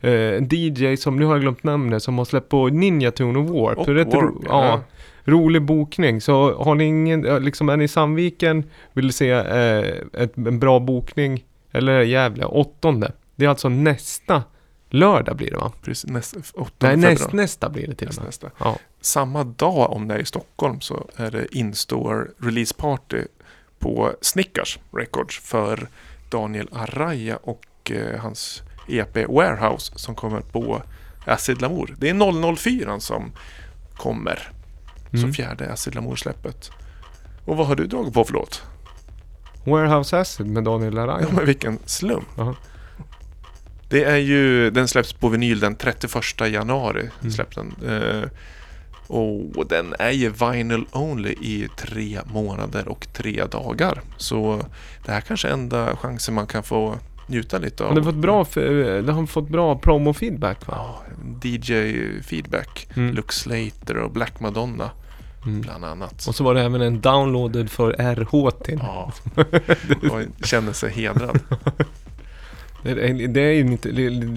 [0.00, 3.38] Eh, en DJ som, nu har jag glömt namnet, som har släppt på Ninja Tune
[3.38, 3.78] och Warp.
[3.78, 4.64] Och Warp, ja.
[4.64, 4.82] ja.
[5.28, 6.20] Rolig bokning.
[6.20, 10.80] Så har ni ingen, liksom är ni i Sandviken, vill se eh, ett, en bra
[10.80, 13.12] bokning, eller Gävle, åttonde.
[13.36, 14.42] Det är alltså nästa
[14.90, 15.72] lördag blir det va?
[15.82, 18.24] precis, nästa, 8 Nej, näst, nästa blir det till och med.
[18.24, 18.50] nästa.
[18.58, 18.78] Ja.
[19.00, 23.22] Samma dag om det är i Stockholm så är det in-store release party
[23.78, 25.88] på Snickers Records för
[26.30, 30.82] Daniel Araya och eh, hans EP Warehouse som kommer på
[31.26, 31.94] Acid Lamour.
[31.98, 33.32] Det är 004 som
[33.96, 34.50] kommer
[35.12, 35.32] Mm.
[35.32, 36.70] fjärde Acid Lamour-släppet.
[37.44, 38.62] Och vad har du dragit på för låt?
[39.64, 41.26] Warehouse Acid med Daniel Araya.
[41.28, 42.28] Ja men vilken slump.
[42.36, 42.54] Jaha.
[43.88, 47.10] Det är ju, den släpps på vinyl den 31 januari.
[47.20, 47.32] Mm.
[47.32, 47.74] Släpps den.
[47.86, 48.28] Eh,
[49.08, 54.00] och den är ju vinyl only i tre månader och tre dagar.
[54.16, 54.62] Så
[55.04, 56.98] det här kanske är enda chansen man kan få
[57.28, 57.94] njuta lite av.
[57.94, 60.74] Det har fått bra, f- eh, har fått bra promo-feedback va?
[60.76, 61.02] Ja,
[61.42, 62.88] DJ-feedback.
[62.96, 63.14] Mm.
[63.14, 64.90] Luke Slater och Black Madonna
[65.46, 65.60] Mm.
[65.60, 66.26] bland annat.
[66.28, 68.78] Och så var det även en downloaded för RH till.
[68.82, 69.12] Ja,
[70.10, 71.38] och känner sig hedrad.
[72.82, 73.88] Det är, det är ju lite,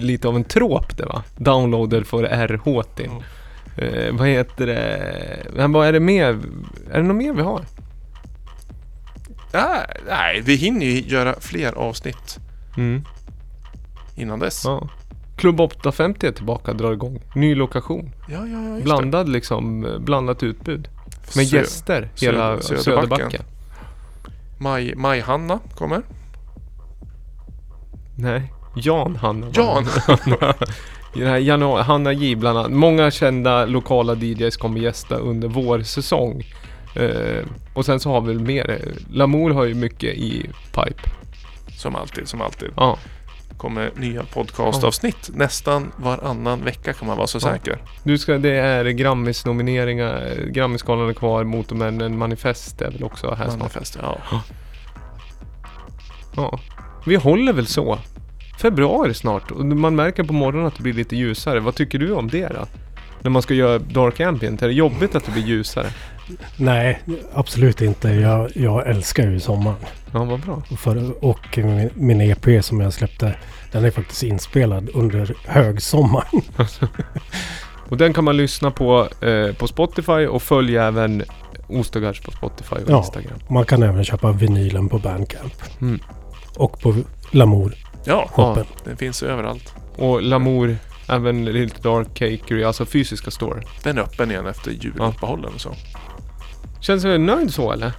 [0.06, 1.22] lite av en trop det va?
[1.36, 3.10] Downloaded för RH till.
[3.76, 5.46] Eh, vad heter det?
[5.54, 6.38] Men vad är det mer?
[6.92, 7.60] Är det något mer vi har?
[9.52, 12.38] Ah, nej, vi hinner ju göra fler avsnitt
[12.76, 13.04] Mm.
[14.14, 14.62] innan dess.
[14.64, 14.88] Ja.
[15.36, 17.20] Klubb 850 är tillbaka, drar igång.
[17.34, 18.10] Ny lokation.
[18.28, 20.88] Ja, ja, ja, Blandad liksom, blandat utbud.
[21.36, 22.82] Med Sö- gäster hela Söder- Söderbacka.
[23.16, 23.42] Söderbacken.
[24.58, 26.02] Maj, Maj-Hanna kommer.
[28.16, 29.46] Nej, Jan Hanna.
[29.54, 29.86] Jan!
[31.40, 32.72] Janu- Hanna J bland annat.
[32.72, 36.42] Många kända lokala DJs kommer gästa under vår säsong.
[36.94, 37.44] Eh,
[37.74, 38.80] och sen så har vi mer.
[39.10, 41.10] Lamour har ju mycket i pipe.
[41.82, 42.68] Som alltid, som alltid.
[42.76, 42.98] Ja,
[43.56, 47.78] Kommer nya podcastavsnitt nästan varannan vecka kan man vara så säker.
[48.04, 50.46] du ska, det är Grammis-nomineringar.
[50.50, 51.44] Grammisgalan är kvar.
[51.44, 53.58] Motormännen Manifest är väl också här snart.
[53.58, 54.18] Manifest, ja.
[56.36, 56.58] Ja.
[57.06, 57.98] Vi håller väl så.
[58.60, 59.50] Februari snart.
[59.50, 61.60] Och man märker på morgonen att det blir lite ljusare.
[61.60, 62.66] Vad tycker du om det då?
[63.20, 64.62] När man ska göra Dark Ambient.
[64.62, 65.86] Är det jobbigt att det blir ljusare?
[66.56, 67.02] Nej,
[67.34, 68.08] absolut inte.
[68.08, 69.76] Jag, jag älskar ju sommaren.
[70.12, 70.62] Ja, vad bra.
[70.70, 73.34] Och För, och min, min EP som jag släppte,
[73.72, 76.42] den är faktiskt inspelad under högsommaren.
[77.88, 81.22] Och den kan man lyssna på eh, på Spotify och följa även
[81.68, 82.98] Ostagards på Spotify och Ja.
[82.98, 83.38] Instagram.
[83.50, 85.54] Man kan även köpa vinylen på Bandcamp.
[85.80, 86.00] Mm.
[86.56, 86.94] Och på
[87.30, 87.74] Lamour.
[88.04, 88.64] Ja, Shoppen.
[88.84, 89.74] den finns överallt.
[89.96, 90.76] Och Lamour,
[91.08, 93.62] även Little Dark Cakery, alltså fysiska store.
[93.82, 95.74] Den är öppen igen efter juluppehållen och så.
[96.82, 97.92] Känns du nöjd så eller?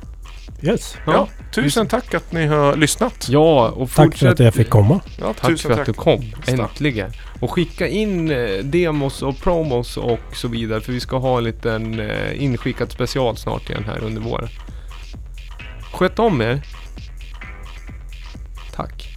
[0.62, 0.98] Yes.
[1.06, 3.28] Ja, tusen tack att ni har lyssnat.
[3.30, 4.32] Ja, och Tack för fortsätt.
[4.32, 5.02] att jag fick komma.
[5.20, 5.86] Ja, Tack tusen för att tack.
[5.86, 7.12] du kom, äntligen.
[7.40, 10.82] Och skicka in eh, demos och promos och så vidare.
[10.82, 14.50] För vi ska ha en liten eh, inskickat special snart igen här under våren.
[15.94, 16.62] Sköt om er.
[18.76, 19.13] Tack.